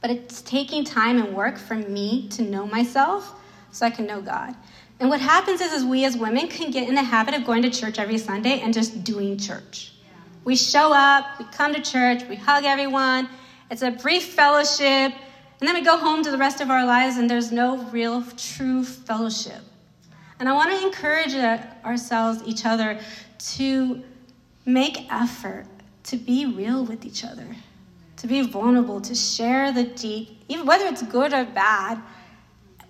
But 0.00 0.12
it's 0.12 0.40
taking 0.42 0.84
time 0.84 1.20
and 1.20 1.34
work 1.34 1.58
for 1.58 1.74
me 1.74 2.28
to 2.28 2.42
know 2.42 2.64
myself 2.64 3.34
so 3.72 3.86
I 3.86 3.90
can 3.90 4.06
know 4.06 4.20
God. 4.20 4.54
And 5.00 5.10
what 5.10 5.20
happens 5.20 5.60
is, 5.60 5.72
is 5.72 5.84
we 5.84 6.04
as 6.04 6.16
women 6.16 6.46
can 6.46 6.70
get 6.70 6.88
in 6.88 6.94
the 6.94 7.02
habit 7.02 7.34
of 7.34 7.44
going 7.44 7.62
to 7.62 7.70
church 7.70 7.98
every 7.98 8.18
Sunday 8.18 8.60
and 8.60 8.72
just 8.72 9.02
doing 9.02 9.36
church. 9.36 9.94
We 10.48 10.56
show 10.56 10.94
up, 10.94 11.38
we 11.38 11.44
come 11.44 11.74
to 11.74 11.82
church, 11.82 12.22
we 12.26 12.34
hug 12.34 12.64
everyone. 12.64 13.28
It's 13.70 13.82
a 13.82 13.90
brief 13.90 14.32
fellowship, 14.32 15.12
and 15.60 15.68
then 15.68 15.74
we 15.74 15.82
go 15.82 15.98
home 15.98 16.24
to 16.24 16.30
the 16.30 16.38
rest 16.38 16.62
of 16.62 16.70
our 16.70 16.86
lives, 16.86 17.18
and 17.18 17.28
there's 17.28 17.52
no 17.52 17.76
real, 17.88 18.24
true 18.34 18.82
fellowship. 18.82 19.60
And 20.40 20.48
I 20.48 20.54
want 20.54 20.70
to 20.70 20.86
encourage 20.86 21.34
ourselves, 21.84 22.42
each 22.46 22.64
other, 22.64 22.98
to 23.56 24.02
make 24.64 25.12
effort 25.12 25.66
to 26.04 26.16
be 26.16 26.46
real 26.46 26.82
with 26.82 27.04
each 27.04 27.26
other, 27.26 27.54
to 28.16 28.26
be 28.26 28.40
vulnerable, 28.40 29.02
to 29.02 29.14
share 29.14 29.70
the 29.70 29.84
deep, 29.84 30.44
even 30.48 30.64
whether 30.64 30.86
it's 30.86 31.02
good 31.02 31.34
or 31.34 31.44
bad, 31.44 32.00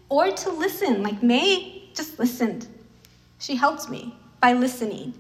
or 0.09 0.31
to 0.31 0.51
listen. 0.51 1.03
Like 1.03 1.25
May 1.25 1.91
just 1.93 2.21
listened. 2.21 2.69
She 3.41 3.57
helped 3.57 3.91
me 3.91 4.15
by 4.39 4.53
listening. 4.53 5.13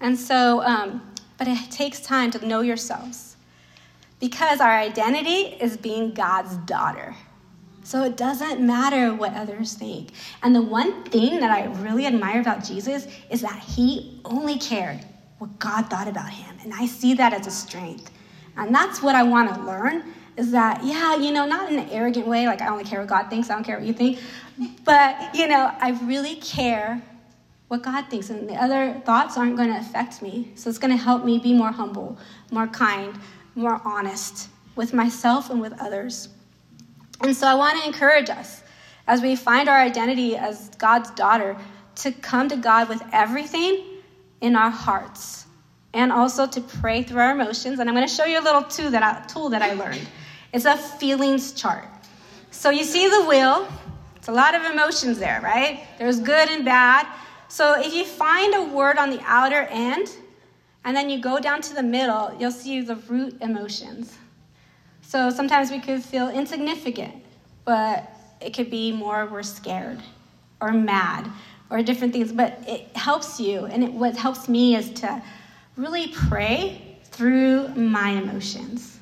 And 0.00 0.18
so, 0.18 0.62
um, 0.62 1.10
but 1.36 1.48
it 1.48 1.70
takes 1.70 2.00
time 2.00 2.30
to 2.32 2.46
know 2.46 2.60
yourselves 2.60 3.36
because 4.20 4.60
our 4.60 4.76
identity 4.76 5.56
is 5.60 5.76
being 5.76 6.14
God's 6.14 6.56
daughter. 6.58 7.14
So 7.82 8.02
it 8.04 8.16
doesn't 8.16 8.64
matter 8.66 9.14
what 9.14 9.34
others 9.34 9.74
think. 9.74 10.10
And 10.42 10.54
the 10.54 10.62
one 10.62 11.04
thing 11.04 11.40
that 11.40 11.50
I 11.50 11.66
really 11.82 12.06
admire 12.06 12.40
about 12.40 12.64
Jesus 12.64 13.06
is 13.30 13.42
that 13.42 13.58
he 13.58 14.20
only 14.24 14.58
cared 14.58 15.04
what 15.38 15.58
God 15.58 15.90
thought 15.90 16.08
about 16.08 16.30
him. 16.30 16.56
And 16.62 16.72
I 16.72 16.86
see 16.86 17.12
that 17.14 17.34
as 17.34 17.46
a 17.46 17.50
strength. 17.50 18.10
And 18.56 18.74
that's 18.74 19.02
what 19.02 19.14
I 19.14 19.22
want 19.22 19.54
to 19.54 19.60
learn 19.60 20.14
is 20.36 20.50
that, 20.52 20.82
yeah, 20.82 21.16
you 21.16 21.30
know, 21.30 21.46
not 21.46 21.70
in 21.70 21.78
an 21.78 21.90
arrogant 21.90 22.26
way, 22.26 22.46
like 22.46 22.62
I 22.62 22.68
only 22.68 22.84
care 22.84 23.00
what 23.00 23.08
God 23.08 23.28
thinks, 23.28 23.50
I 23.50 23.54
don't 23.54 23.64
care 23.64 23.76
what 23.76 23.86
you 23.86 23.92
think. 23.92 24.18
But, 24.84 25.34
you 25.34 25.46
know, 25.46 25.70
I 25.78 25.90
really 26.04 26.36
care 26.36 27.02
what 27.68 27.82
God 27.82 28.08
thinks, 28.10 28.30
and 28.30 28.48
the 28.48 28.54
other 28.54 29.00
thoughts 29.04 29.36
aren't 29.36 29.56
going 29.56 29.68
to 29.68 29.78
affect 29.78 30.22
me. 30.22 30.52
So 30.54 30.68
it's 30.68 30.78
going 30.78 30.96
to 30.96 31.02
help 31.02 31.24
me 31.24 31.38
be 31.38 31.54
more 31.54 31.72
humble, 31.72 32.18
more 32.50 32.66
kind, 32.66 33.18
more 33.54 33.80
honest 33.84 34.48
with 34.76 34.92
myself 34.92 35.50
and 35.50 35.60
with 35.60 35.72
others. 35.80 36.28
And 37.20 37.34
so 37.34 37.46
I 37.46 37.54
want 37.54 37.80
to 37.80 37.86
encourage 37.86 38.28
us 38.28 38.62
as 39.06 39.22
we 39.22 39.36
find 39.36 39.68
our 39.68 39.78
identity 39.78 40.36
as 40.36 40.68
God's 40.70 41.10
daughter 41.10 41.56
to 41.96 42.12
come 42.12 42.48
to 42.48 42.56
God 42.56 42.88
with 42.88 43.02
everything 43.12 43.84
in 44.40 44.56
our 44.56 44.70
hearts 44.70 45.46
and 45.92 46.10
also 46.10 46.46
to 46.46 46.60
pray 46.60 47.02
through 47.02 47.20
our 47.20 47.32
emotions. 47.32 47.78
And 47.78 47.88
I'm 47.88 47.94
going 47.94 48.06
to 48.06 48.12
show 48.12 48.24
you 48.24 48.40
a 48.40 48.42
little 48.42 48.64
tool 48.64 48.90
that 48.90 49.02
I, 49.02 49.26
tool 49.26 49.50
that 49.50 49.62
I 49.62 49.74
learned. 49.74 50.06
It's 50.52 50.64
a 50.64 50.76
feelings 50.76 51.52
chart. 51.52 51.88
So 52.50 52.70
you 52.70 52.84
see 52.84 53.08
the 53.08 53.24
wheel, 53.24 53.68
it's 54.16 54.28
a 54.28 54.32
lot 54.32 54.54
of 54.54 54.64
emotions 54.64 55.18
there, 55.18 55.40
right? 55.42 55.86
There's 55.98 56.18
good 56.20 56.48
and 56.48 56.64
bad. 56.64 57.06
So 57.54 57.80
if 57.80 57.94
you 57.94 58.04
find 58.04 58.52
a 58.52 58.62
word 58.64 58.98
on 58.98 59.10
the 59.10 59.20
outer 59.24 59.62
end 59.70 60.10
and 60.84 60.96
then 60.96 61.08
you 61.08 61.20
go 61.20 61.38
down 61.38 61.62
to 61.62 61.72
the 61.72 61.84
middle, 61.84 62.36
you'll 62.40 62.50
see 62.50 62.80
the 62.80 62.96
root 62.96 63.40
emotions. 63.40 64.18
So 65.02 65.30
sometimes 65.30 65.70
we 65.70 65.78
could 65.78 66.02
feel 66.02 66.28
insignificant, 66.30 67.14
but 67.64 68.10
it 68.40 68.54
could 68.54 68.72
be 68.72 68.90
more 68.90 69.26
we're 69.26 69.44
scared 69.44 70.02
or 70.60 70.72
mad 70.72 71.30
or 71.70 71.80
different 71.80 72.12
things. 72.12 72.32
But 72.32 72.58
it 72.66 72.88
helps 72.96 73.38
you, 73.38 73.66
and 73.66 73.84
it, 73.84 73.92
what 73.92 74.16
helps 74.16 74.48
me 74.48 74.74
is 74.74 74.90
to 75.02 75.22
really 75.76 76.08
pray 76.08 76.98
through 77.04 77.68
my 77.76 78.10
emotions. 78.10 78.98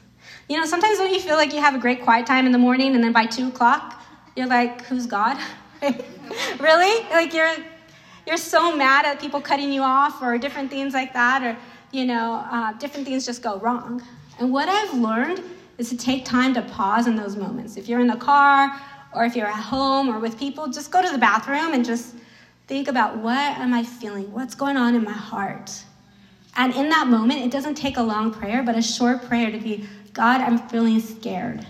You 0.51 0.61
know, 0.61 0.67
sometimes 0.67 0.99
when 0.99 1.15
you 1.15 1.21
feel 1.21 1.37
like 1.37 1.55
you 1.55 1.61
have 1.61 1.75
a 1.75 1.79
great 1.79 2.03
quiet 2.03 2.27
time 2.27 2.45
in 2.45 2.53
the 2.53 2.59
morning, 2.59 2.95
and 2.95 3.03
then 3.03 3.13
by 3.13 3.25
two 3.25 3.49
o'clock, 3.49 4.05
you're 4.37 4.47
like, 4.47 4.83
"Who's 4.83 5.07
God?" 5.07 5.39
really? 6.61 7.09
Like 7.09 7.33
you're 7.33 7.57
you're 8.33 8.39
so 8.39 8.75
mad 8.75 9.05
at 9.05 9.21
people 9.21 9.43
cutting 9.43 9.71
you 9.71 9.83
off 9.83 10.23
or 10.23 10.39
different 10.39 10.71
things 10.71 10.95
like 10.95 11.13
that, 11.13 11.43
or, 11.43 11.55
you 11.91 12.07
know, 12.07 12.43
uh, 12.51 12.73
different 12.79 13.07
things 13.07 13.27
just 13.27 13.43
go 13.43 13.59
wrong. 13.59 14.03
And 14.39 14.51
what 14.51 14.71
I've 14.71 14.95
learned 14.95 15.43
is 15.77 15.91
to 15.91 15.99
take 15.99 16.25
time 16.25 16.55
to 16.55 16.63
pause 16.63 17.07
in 17.07 17.15
those 17.15 17.37
moments. 17.37 17.77
If 17.77 17.91
you're 17.91 18.01
in 18.01 18.07
the 18.07 18.17
car 18.17 18.81
or 19.13 19.27
if 19.27 19.37
you're 19.37 19.49
at 19.49 19.63
home 19.63 20.09
or 20.09 20.19
with 20.19 20.39
people, 20.39 20.67
just 20.69 20.91
go 20.91 21.03
to 21.03 21.13
the 21.13 21.19
bathroom 21.19 21.75
and 21.75 21.85
just 21.85 22.15
think 22.69 22.89
about 22.89 23.19
what 23.19 23.37
am 23.37 23.75
I 23.75 23.85
feeling? 23.85 24.33
What's 24.33 24.55
going 24.55 24.79
on 24.79 24.95
in 24.95 25.05
my 25.05 25.13
heart? 25.13 25.71
And 26.57 26.75
in 26.75 26.89
that 26.89 27.09
moment, 27.09 27.45
it 27.45 27.51
doesn't 27.51 27.75
take 27.75 27.99
a 27.99 28.03
long 28.03 28.33
prayer, 28.33 28.63
but 28.63 28.79
a 28.79 28.83
short 28.83 29.25
prayer 29.25 29.51
to 29.51 29.59
be 29.59 29.87
God, 30.15 30.41
I'm 30.41 30.57
feeling 30.71 31.01
scared. 31.01 31.67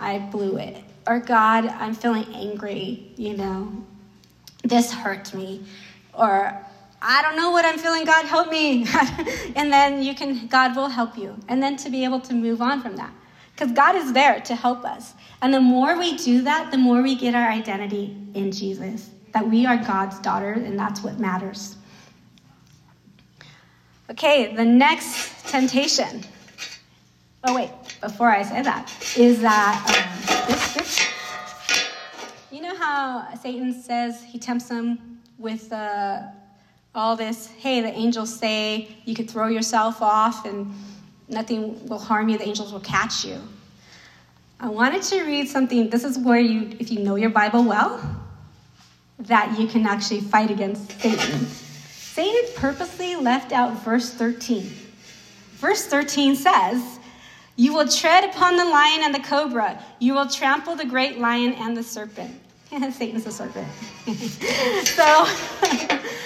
I 0.00 0.18
blew 0.18 0.56
it. 0.56 0.76
Or 1.06 1.20
God, 1.20 1.66
I'm 1.66 1.94
feeling 1.94 2.26
angry, 2.34 3.12
you 3.16 3.36
know, 3.36 3.84
this 4.64 4.90
hurt 4.90 5.32
me, 5.34 5.62
or 6.16 6.64
I 7.06 7.22
don't 7.22 7.36
know 7.36 7.50
what 7.50 7.64
I'm 7.64 7.78
feeling, 7.78 8.04
God 8.04 8.24
help 8.24 8.50
me. 8.50 8.86
and 9.56 9.72
then 9.72 10.02
you 10.02 10.14
can, 10.14 10.46
God 10.46 10.74
will 10.74 10.88
help 10.88 11.18
you. 11.18 11.36
And 11.48 11.62
then 11.62 11.76
to 11.76 11.90
be 11.90 12.04
able 12.04 12.20
to 12.20 12.34
move 12.34 12.62
on 12.62 12.80
from 12.80 12.96
that. 12.96 13.12
Because 13.54 13.72
God 13.72 13.94
is 13.94 14.12
there 14.12 14.40
to 14.40 14.54
help 14.54 14.84
us. 14.84 15.12
And 15.42 15.52
the 15.52 15.60
more 15.60 15.98
we 15.98 16.16
do 16.16 16.42
that, 16.42 16.70
the 16.70 16.78
more 16.78 17.02
we 17.02 17.14
get 17.14 17.34
our 17.34 17.48
identity 17.48 18.16
in 18.34 18.50
Jesus. 18.50 19.10
that 19.32 19.50
we 19.50 19.66
are 19.66 19.76
God's 19.76 20.20
daughter, 20.20 20.52
and 20.52 20.78
that's 20.78 21.02
what 21.02 21.18
matters. 21.18 21.76
Okay, 24.08 24.54
the 24.54 24.64
next 24.64 25.48
temptation. 25.48 26.22
Oh, 27.42 27.54
wait, 27.54 27.70
before 28.00 28.30
I 28.30 28.42
say 28.42 28.62
that, 28.62 28.92
is 29.16 29.40
that 29.40 29.84
um, 29.88 30.46
this 30.46 30.62
scripture. 30.62 31.10
You 32.52 32.62
know 32.62 32.76
how 32.76 33.34
Satan 33.42 33.82
says 33.82 34.22
he 34.22 34.38
tempts 34.38 34.68
them 34.68 35.13
with 35.38 35.72
uh, 35.72 36.22
all 36.94 37.16
this, 37.16 37.48
hey, 37.58 37.80
the 37.80 37.92
angels 37.92 38.38
say 38.38 38.96
you 39.04 39.14
could 39.14 39.28
throw 39.28 39.48
yourself 39.48 40.00
off 40.00 40.46
and 40.46 40.72
nothing 41.28 41.86
will 41.88 41.98
harm 41.98 42.28
you, 42.28 42.38
the 42.38 42.46
angels 42.46 42.72
will 42.72 42.80
catch 42.80 43.24
you. 43.24 43.40
I 44.60 44.68
wanted 44.68 45.02
to 45.02 45.24
read 45.24 45.48
something. 45.48 45.90
This 45.90 46.04
is 46.04 46.18
where 46.18 46.38
you, 46.38 46.76
if 46.78 46.90
you 46.90 47.00
know 47.00 47.16
your 47.16 47.30
Bible 47.30 47.64
well, 47.64 48.00
that 49.18 49.58
you 49.58 49.66
can 49.66 49.86
actually 49.86 50.20
fight 50.20 50.50
against 50.50 51.00
Satan. 51.00 51.46
Satan 51.46 52.50
purposely 52.54 53.16
left 53.16 53.52
out 53.52 53.84
verse 53.84 54.10
13. 54.14 54.62
Verse 55.54 55.86
13 55.86 56.36
says, 56.36 56.98
You 57.56 57.74
will 57.74 57.88
tread 57.88 58.24
upon 58.24 58.56
the 58.56 58.64
lion 58.64 59.00
and 59.02 59.14
the 59.14 59.20
cobra, 59.20 59.82
you 59.98 60.14
will 60.14 60.28
trample 60.28 60.76
the 60.76 60.84
great 60.84 61.18
lion 61.18 61.54
and 61.54 61.76
the 61.76 61.82
serpent. 61.82 62.40
Satan's 62.92 63.26
a 63.26 63.32
serpent. 63.32 63.68
so, 64.86 65.26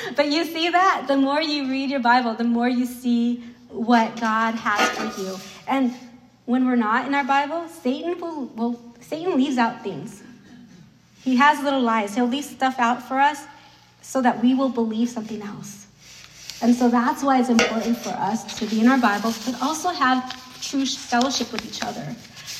but 0.16 0.28
you 0.28 0.44
see 0.44 0.70
that? 0.70 1.04
The 1.06 1.16
more 1.16 1.40
you 1.40 1.68
read 1.68 1.90
your 1.90 2.00
Bible, 2.00 2.34
the 2.34 2.44
more 2.44 2.68
you 2.68 2.86
see 2.86 3.42
what 3.68 4.18
God 4.20 4.54
has 4.54 4.88
for 4.90 5.20
you. 5.20 5.36
And 5.66 5.94
when 6.46 6.66
we're 6.66 6.76
not 6.76 7.06
in 7.06 7.14
our 7.14 7.24
Bible, 7.24 7.68
Satan 7.68 8.18
will, 8.20 8.46
will 8.46 8.80
Satan 9.00 9.36
leaves 9.36 9.58
out 9.58 9.82
things. 9.82 10.22
He 11.22 11.36
has 11.36 11.62
little 11.62 11.82
lies. 11.82 12.14
He'll 12.14 12.26
leave 12.26 12.44
stuff 12.44 12.78
out 12.78 13.02
for 13.02 13.20
us 13.20 13.44
so 14.00 14.22
that 14.22 14.42
we 14.42 14.54
will 14.54 14.70
believe 14.70 15.10
something 15.10 15.42
else. 15.42 15.86
And 16.62 16.74
so 16.74 16.88
that's 16.88 17.22
why 17.22 17.40
it's 17.40 17.50
important 17.50 17.98
for 17.98 18.10
us 18.10 18.58
to 18.58 18.66
be 18.66 18.80
in 18.80 18.88
our 18.88 18.98
Bibles, 18.98 19.44
but 19.44 19.60
also 19.62 19.90
have 19.90 20.60
true 20.60 20.86
fellowship 20.86 21.52
with 21.52 21.64
each 21.66 21.82
other. 21.84 22.16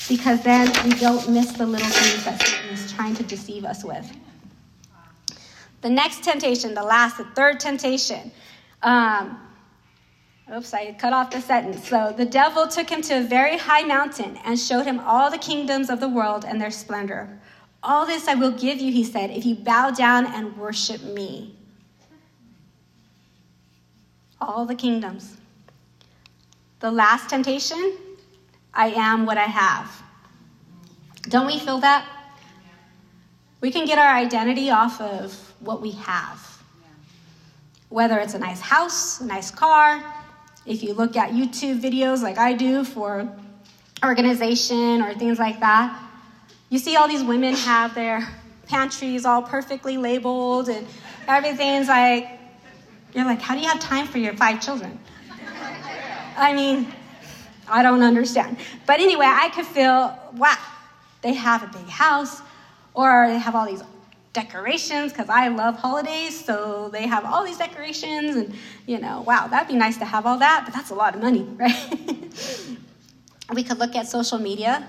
Because 0.09 0.41
then 0.43 0.67
we 0.83 0.95
don't 0.95 1.29
miss 1.29 1.51
the 1.53 1.65
little 1.65 1.87
things 1.87 2.25
that 2.25 2.41
Satan 2.41 2.69
is 2.71 2.91
trying 2.91 3.15
to 3.15 3.23
deceive 3.23 3.63
us 3.63 3.85
with. 3.85 4.11
The 5.81 5.89
next 5.89 6.23
temptation, 6.23 6.73
the 6.73 6.83
last, 6.83 7.17
the 7.17 7.25
third 7.35 7.59
temptation. 7.59 8.31
Um, 8.81 9.39
Oops, 10.53 10.73
I 10.73 10.93
cut 10.93 11.13
off 11.13 11.29
the 11.29 11.41
sentence. 11.41 11.87
So 11.87 12.11
the 12.17 12.25
devil 12.25 12.67
took 12.67 12.89
him 12.89 13.01
to 13.03 13.19
a 13.19 13.21
very 13.21 13.57
high 13.57 13.83
mountain 13.83 14.39
and 14.43 14.59
showed 14.59 14.85
him 14.85 14.99
all 15.01 15.29
the 15.29 15.37
kingdoms 15.37 15.91
of 15.91 15.99
the 15.99 16.09
world 16.09 16.43
and 16.43 16.59
their 16.59 16.71
splendor. 16.71 17.39
All 17.83 18.05
this 18.05 18.27
I 18.27 18.33
will 18.33 18.51
give 18.51 18.81
you, 18.81 18.91
he 18.91 19.03
said, 19.03 19.29
if 19.29 19.45
you 19.45 19.55
bow 19.55 19.91
down 19.91 20.25
and 20.25 20.57
worship 20.57 21.03
me. 21.03 21.55
All 24.41 24.65
the 24.65 24.73
kingdoms. 24.73 25.37
The 26.79 26.89
last 26.89 27.29
temptation 27.29 27.97
I 28.79 28.91
am 28.91 29.25
what 29.25 29.37
I 29.37 29.43
have. 29.43 29.91
Don't 31.23 31.47
we 31.47 31.59
feel 31.59 31.79
that? 31.79 32.07
We 33.59 33.71
can 33.71 33.85
get 33.85 33.99
our 33.99 34.15
identity 34.15 34.69
off 34.69 35.01
of 35.01 35.33
what 35.59 35.81
we 35.81 35.91
have. 35.91 36.39
Whether 37.89 38.19
it's 38.19 38.35
a 38.35 38.39
nice 38.39 38.61
house, 38.61 39.19
a 39.19 39.25
nice 39.25 39.51
car, 39.51 40.01
if 40.65 40.81
you 40.81 40.93
look 40.93 41.17
at 41.17 41.31
YouTube 41.31 41.81
videos 41.81 42.21
like 42.21 42.37
I 42.37 42.53
do 42.53 42.85
for 42.85 43.27
organization 44.01 45.01
or 45.01 45.13
things 45.13 45.39
like 45.39 45.59
that, 45.59 46.01
you 46.69 46.79
see 46.79 46.95
all 46.95 47.09
these 47.09 47.23
women 47.23 47.55
have 47.55 47.93
their 47.93 48.25
pantries 48.67 49.25
all 49.25 49.41
perfectly 49.41 49.97
labeled 49.97 50.69
and 50.69 50.87
everything's 51.27 51.89
like, 51.89 52.29
you're 53.13 53.25
like, 53.25 53.41
how 53.41 53.55
do 53.55 53.59
you 53.59 53.67
have 53.67 53.81
time 53.81 54.07
for 54.07 54.19
your 54.19 54.37
five 54.37 54.63
children? 54.63 54.97
I 56.37 56.53
mean, 56.53 56.87
I 57.69 57.83
don't 57.83 58.03
understand. 58.03 58.57
But 58.85 58.99
anyway, 58.99 59.27
I 59.27 59.49
could 59.49 59.65
feel, 59.65 60.17
wow, 60.35 60.57
they 61.21 61.33
have 61.33 61.63
a 61.63 61.67
big 61.67 61.87
house, 61.87 62.41
or 62.93 63.27
they 63.27 63.37
have 63.37 63.55
all 63.55 63.65
these 63.65 63.83
decorations 64.33 65.11
because 65.11 65.29
I 65.29 65.47
love 65.49 65.75
holidays, 65.75 66.43
so 66.43 66.89
they 66.91 67.07
have 67.07 67.25
all 67.25 67.43
these 67.43 67.57
decorations, 67.57 68.35
and 68.35 68.53
you 68.85 68.99
know, 68.99 69.21
wow, 69.21 69.47
that'd 69.47 69.67
be 69.67 69.75
nice 69.75 69.97
to 69.97 70.05
have 70.05 70.25
all 70.25 70.37
that, 70.39 70.63
but 70.65 70.73
that's 70.73 70.91
a 70.91 70.95
lot 70.95 71.15
of 71.15 71.21
money, 71.21 71.43
right? 71.57 72.35
we 73.53 73.63
could 73.63 73.79
look 73.79 73.95
at 73.95 74.07
social 74.07 74.37
media 74.37 74.87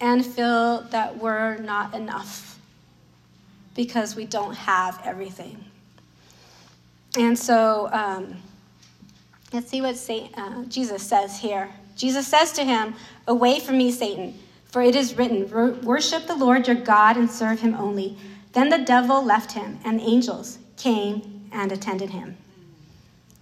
and 0.00 0.24
feel 0.24 0.82
that 0.90 1.16
we're 1.18 1.56
not 1.58 1.94
enough 1.94 2.58
because 3.74 4.14
we 4.14 4.26
don't 4.26 4.54
have 4.54 5.00
everything. 5.04 5.64
And 7.16 7.38
so, 7.38 7.88
um, 7.92 8.36
let's 9.52 9.68
see 9.68 9.80
what 9.80 9.96
Saint, 9.96 10.36
uh, 10.36 10.64
Jesus 10.64 11.02
says 11.02 11.38
here. 11.38 11.70
Jesus 11.98 12.26
says 12.28 12.52
to 12.52 12.64
him, 12.64 12.94
Away 13.26 13.58
from 13.60 13.76
me, 13.76 13.90
Satan, 13.90 14.38
for 14.64 14.80
it 14.80 14.96
is 14.96 15.18
written, 15.18 15.50
Worship 15.82 16.26
the 16.26 16.36
Lord 16.36 16.66
your 16.66 16.76
God 16.76 17.16
and 17.18 17.30
serve 17.30 17.60
him 17.60 17.74
only. 17.74 18.16
Then 18.52 18.70
the 18.70 18.78
devil 18.78 19.22
left 19.22 19.52
him, 19.52 19.78
and 19.84 20.00
angels 20.00 20.58
came 20.76 21.50
and 21.52 21.72
attended 21.72 22.10
him. 22.10 22.36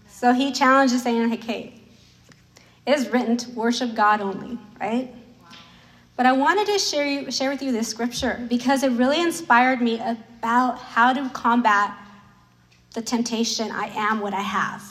So 0.08 0.32
he 0.32 0.50
challenges 0.50 1.02
saying, 1.02 1.30
Hey, 1.42 1.74
it 2.86 2.96
is 2.96 3.08
written 3.10 3.36
to 3.36 3.50
worship 3.50 3.94
God 3.94 4.20
only, 4.22 4.58
right? 4.80 5.14
But 6.16 6.24
I 6.24 6.32
wanted 6.32 6.66
to 6.68 6.78
share, 6.78 7.06
you, 7.06 7.30
share 7.30 7.50
with 7.50 7.60
you 7.60 7.72
this 7.72 7.88
scripture 7.88 8.44
because 8.48 8.82
it 8.82 8.92
really 8.92 9.20
inspired 9.20 9.82
me 9.82 10.00
about 10.00 10.78
how 10.78 11.12
to 11.12 11.28
combat 11.30 11.94
the 12.94 13.02
temptation 13.02 13.70
I 13.70 13.88
am 13.88 14.20
what 14.20 14.32
I 14.32 14.40
have. 14.40 14.82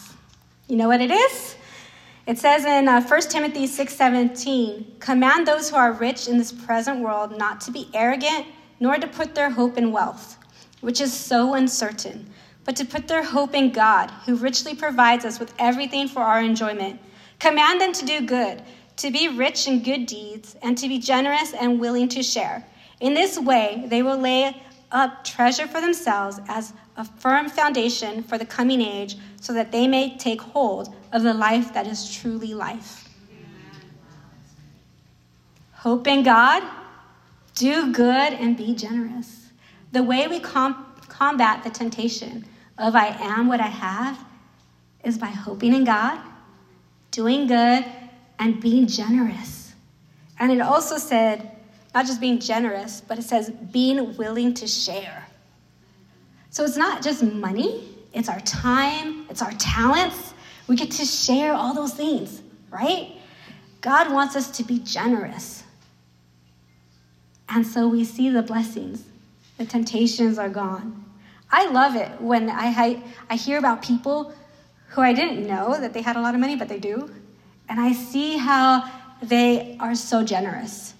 You 0.67 0.75
know 0.75 0.88
what 0.88 1.01
it 1.01 1.10
is? 1.10 1.56
It 2.28 2.40
says 2.40 2.66
in 2.66 2.88
uh, 2.88 3.02
1 3.02 3.22
Timothy 3.30 3.68
6:17, 3.68 5.00
"Command 5.00 5.46
those 5.46 5.70
who 5.70 5.76
are 5.76 5.92
rich 5.92 6.28
in 6.28 6.40
this 6.40 6.52
present 6.52 7.00
world 7.00 7.38
not 7.38 7.62
to 7.62 7.72
be 7.72 7.88
arrogant, 7.94 8.48
nor 8.80 8.96
to 8.96 9.06
put 9.06 9.36
their 9.36 9.52
hope 9.52 9.78
in 9.78 9.92
wealth, 9.92 10.38
which 10.82 11.00
is 11.00 11.14
so 11.14 11.54
uncertain, 11.54 12.28
but 12.64 12.76
to 12.78 12.84
put 12.84 13.08
their 13.08 13.22
hope 13.22 13.54
in 13.54 13.72
God, 13.72 14.10
who 14.26 14.36
richly 14.36 14.74
provides 14.74 15.24
us 15.24 15.40
with 15.40 15.54
everything 15.60 16.08
for 16.08 16.24
our 16.24 16.42
enjoyment. 16.42 17.00
Command 17.38 17.80
them 17.80 17.94
to 17.94 18.06
do 18.06 18.22
good, 18.22 18.64
to 18.98 19.12
be 19.12 19.28
rich 19.28 19.68
in 19.68 19.84
good 19.84 20.08
deeds, 20.08 20.56
and 20.64 20.76
to 20.80 20.88
be 20.88 20.98
generous 20.98 21.54
and 21.54 21.80
willing 21.80 22.10
to 22.10 22.24
share. 22.24 22.66
In 23.00 23.14
this 23.14 23.38
way, 23.38 23.86
they 23.86 24.02
will 24.02 24.18
lay 24.18 24.60
up 24.92 25.24
treasure 25.24 25.68
for 25.68 25.80
themselves 25.80 26.40
as 26.48 26.74
a 26.98 27.06
firm 27.06 27.50
foundation 27.50 28.24
for 28.24 28.40
the 28.40 28.46
coming 28.46 28.82
age, 28.82 29.16
so 29.40 29.54
that 29.54 29.72
they 29.72 29.88
may 29.88 30.18
take 30.18 30.42
hold 30.42 30.96
of 31.15 31.23
the 31.23 31.34
life 31.34 31.73
that 31.73 31.88
is 31.88 32.13
truly 32.13 32.54
life. 32.54 33.08
Hope 35.71 36.08
in 36.08 36.23
God, 36.23 36.62
do 37.54 37.93
good, 37.93 38.34
and 38.34 38.58
be 38.58 38.75
generous. 38.75 39.51
The 39.93 40.04
way 40.04 40.28
we 40.28 40.41
com- 40.41 40.86
combat 41.08 41.63
the 41.63 41.69
temptation 41.69 42.45
of 42.78 42.95
I 42.95 43.08
am 43.08 43.47
what 43.47 43.62
I 43.62 43.67
have 43.67 44.19
is 45.06 45.17
by 45.17 45.28
hoping 45.28 45.73
in 45.73 45.86
God, 45.86 46.19
doing 47.12 47.47
good, 47.47 47.86
and 48.38 48.60
being 48.60 48.86
generous. 48.86 49.73
And 50.38 50.51
it 50.51 50.60
also 50.60 50.97
said, 50.97 51.49
not 51.93 52.06
just 52.06 52.19
being 52.19 52.39
generous, 52.39 52.99
but 52.99 53.17
it 53.17 53.23
says 53.23 53.51
being 53.71 54.17
willing 54.17 54.54
to 54.56 54.67
share. 54.67 55.25
So 56.49 56.65
it's 56.65 56.75
not 56.75 57.01
just 57.01 57.23
money, 57.23 57.88
it's 58.12 58.28
our 58.28 58.41
time, 58.41 59.28
it's 59.30 59.41
our 59.41 59.54
talents. 59.54 60.34
We 60.67 60.75
get 60.75 60.91
to 60.91 61.06
share 61.06 61.54
all 61.54 61.73
those 61.73 61.93
things, 61.93 62.41
right? 62.69 63.12
God 63.82 64.12
wants 64.12 64.36
us 64.36 64.49
to 64.58 64.63
be 64.63 64.80
generous. 64.80 65.63
And 67.47 67.65
so 67.65 67.88
we 67.88 68.04
see 68.04 68.30
the 68.30 68.41
blessings. 68.41 69.04
The 69.58 69.65
temptations 69.65 70.38
are 70.38 70.49
gone. 70.49 71.06
I 71.51 71.69
love 71.69 71.95
it 71.95 72.19
when 72.19 72.49
I, 72.49 73.01
I 73.30 73.36
hear 73.36 73.60
about 73.60 73.82
people 73.82 74.34
who 74.89 75.01
I 75.01 75.13
didn't 75.13 75.45
know 75.45 75.80
that 75.80 75.93
they 75.93 76.01
had 76.01 76.15
a 76.15 76.21
lot 76.21 76.34
of 76.34 76.41
money, 76.41 76.56
but 76.56 76.67
they 76.67 76.80
do. 76.80 77.13
And 77.69 77.80
I 77.80 77.93
see 77.93 78.38
how 78.38 78.89
they 79.21 79.78
are 79.80 79.95
so 79.95 80.23
generous. 80.23 80.93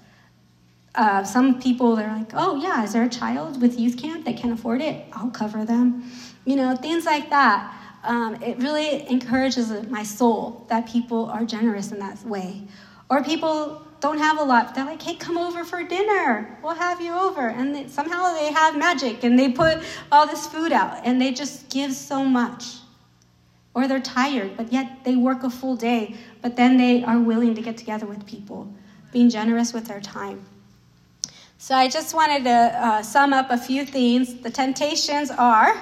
Uh, 0.94 1.24
some 1.24 1.60
people, 1.60 1.96
they're 1.96 2.08
like, 2.08 2.32
oh, 2.34 2.56
yeah, 2.62 2.84
is 2.84 2.94
there 2.94 3.04
a 3.04 3.10
child 3.10 3.62
with 3.62 3.80
youth 3.80 3.98
camp 3.98 4.26
that 4.26 4.38
can't 4.38 4.54
afford 4.54 4.82
it? 4.82 5.06
I'll 5.12 5.30
cover 5.30 5.66
them. 5.66 6.10
You 6.46 6.56
know, 6.56 6.76
things 6.76 7.06
like 7.06 7.30
that. 7.32 7.74
Um, 8.06 8.42
it 8.42 8.58
really 8.60 9.10
encourages 9.10 9.72
my 9.90 10.04
soul 10.04 10.66
that 10.70 10.88
people 10.88 11.26
are 11.26 11.46
generous 11.46 11.92
in 11.92 12.00
that 12.00 12.24
way. 12.24 12.64
Or 13.10 13.24
people 13.24 13.86
don't 14.00 14.18
have 14.18 14.40
a 14.40 14.44
lot. 14.44 14.76
They're 14.76 14.86
like, 14.86 15.02
hey, 15.02 15.16
come 15.16 15.38
over 15.38 15.64
for 15.64 15.84
dinner. 15.84 16.58
We'll 16.64 16.76
have 16.76 17.02
you 17.02 17.14
over. 17.14 17.50
And 17.50 17.76
they, 17.76 17.88
somehow 17.88 18.34
they 18.34 18.52
have 18.52 18.78
magic 18.78 19.24
and 19.24 19.38
they 19.38 19.52
put 19.52 19.80
all 20.12 20.28
this 20.28 20.48
food 20.48 20.72
out 20.72 21.02
and 21.06 21.22
they 21.22 21.32
just 21.32 21.70
give 21.70 21.94
so 21.94 22.24
much. 22.24 22.78
Or 23.74 23.88
they're 23.88 24.00
tired, 24.00 24.56
but 24.56 24.72
yet 24.72 25.04
they 25.04 25.16
work 25.16 25.44
a 25.44 25.50
full 25.50 25.76
day, 25.76 26.16
but 26.42 26.56
then 26.56 26.78
they 26.78 27.04
are 27.04 27.20
willing 27.20 27.56
to 27.56 27.62
get 27.62 27.78
together 27.78 28.06
with 28.06 28.26
people, 28.26 28.74
being 29.12 29.30
generous 29.30 29.74
with 29.74 29.86
their 29.86 30.00
time. 30.00 30.46
So 31.58 31.76
I 31.76 31.88
just 31.90 32.14
wanted 32.14 32.44
to 32.44 32.52
uh, 32.52 33.02
sum 33.02 33.34
up 33.34 33.50
a 33.50 33.58
few 33.58 33.86
themes. 33.86 34.36
The 34.36 34.50
temptations 34.50 35.32
are 35.32 35.76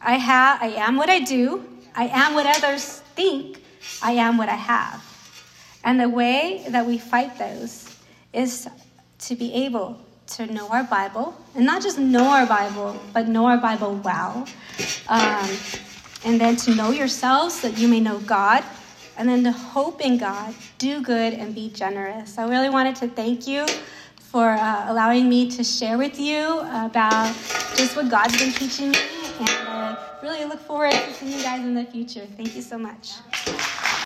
I 0.00 0.16
have 0.16 0.62
I 0.62 0.68
am 0.68 0.96
what 0.96 1.08
I 1.08 1.20
do, 1.20 1.64
I 1.94 2.06
am 2.08 2.34
what 2.34 2.46
others 2.46 3.00
think, 3.14 3.62
I 4.02 4.12
am 4.12 4.36
what 4.36 4.48
I 4.48 4.54
have. 4.54 5.04
And 5.84 6.00
the 6.00 6.08
way 6.08 6.64
that 6.68 6.86
we 6.86 6.98
fight 6.98 7.38
those 7.38 7.96
is 8.32 8.68
to 9.20 9.34
be 9.34 9.52
able 9.54 9.98
to 10.28 10.46
know 10.46 10.68
our 10.68 10.84
Bible, 10.84 11.34
and 11.54 11.64
not 11.64 11.82
just 11.82 11.98
know 11.98 12.24
our 12.24 12.46
Bible, 12.46 13.00
but 13.12 13.28
know 13.28 13.46
our 13.46 13.56
Bible 13.56 13.96
well. 14.04 14.46
Um, 15.08 15.48
and 16.24 16.40
then 16.40 16.56
to 16.56 16.74
know 16.74 16.90
yourselves 16.90 17.60
so 17.60 17.68
that 17.68 17.78
you 17.78 17.88
may 17.88 18.00
know 18.00 18.18
God, 18.20 18.62
and 19.16 19.28
then 19.28 19.42
to 19.44 19.52
hope 19.52 20.00
in 20.00 20.18
God, 20.18 20.54
do 20.76 21.00
good, 21.02 21.32
and 21.32 21.54
be 21.54 21.70
generous. 21.70 22.38
I 22.38 22.48
really 22.48 22.68
wanted 22.68 22.96
to 22.96 23.08
thank 23.08 23.46
you 23.46 23.66
for 24.16 24.50
uh, 24.50 24.84
allowing 24.88 25.28
me 25.28 25.50
to 25.52 25.64
share 25.64 25.96
with 25.96 26.20
you 26.20 26.60
about 26.60 27.34
just 27.76 27.96
what 27.96 28.10
God's 28.10 28.36
been 28.38 28.52
teaching 28.52 28.90
me. 28.90 29.17
And 29.40 29.96
really 30.22 30.44
look 30.44 30.60
forward 30.60 30.92
to 30.92 31.12
seeing 31.14 31.32
you 31.32 31.42
guys 31.42 31.60
in 31.60 31.74
the 31.74 31.84
future. 31.84 32.26
Thank 32.36 32.56
you 32.56 32.62
so 32.62 32.78
much. 32.78 33.12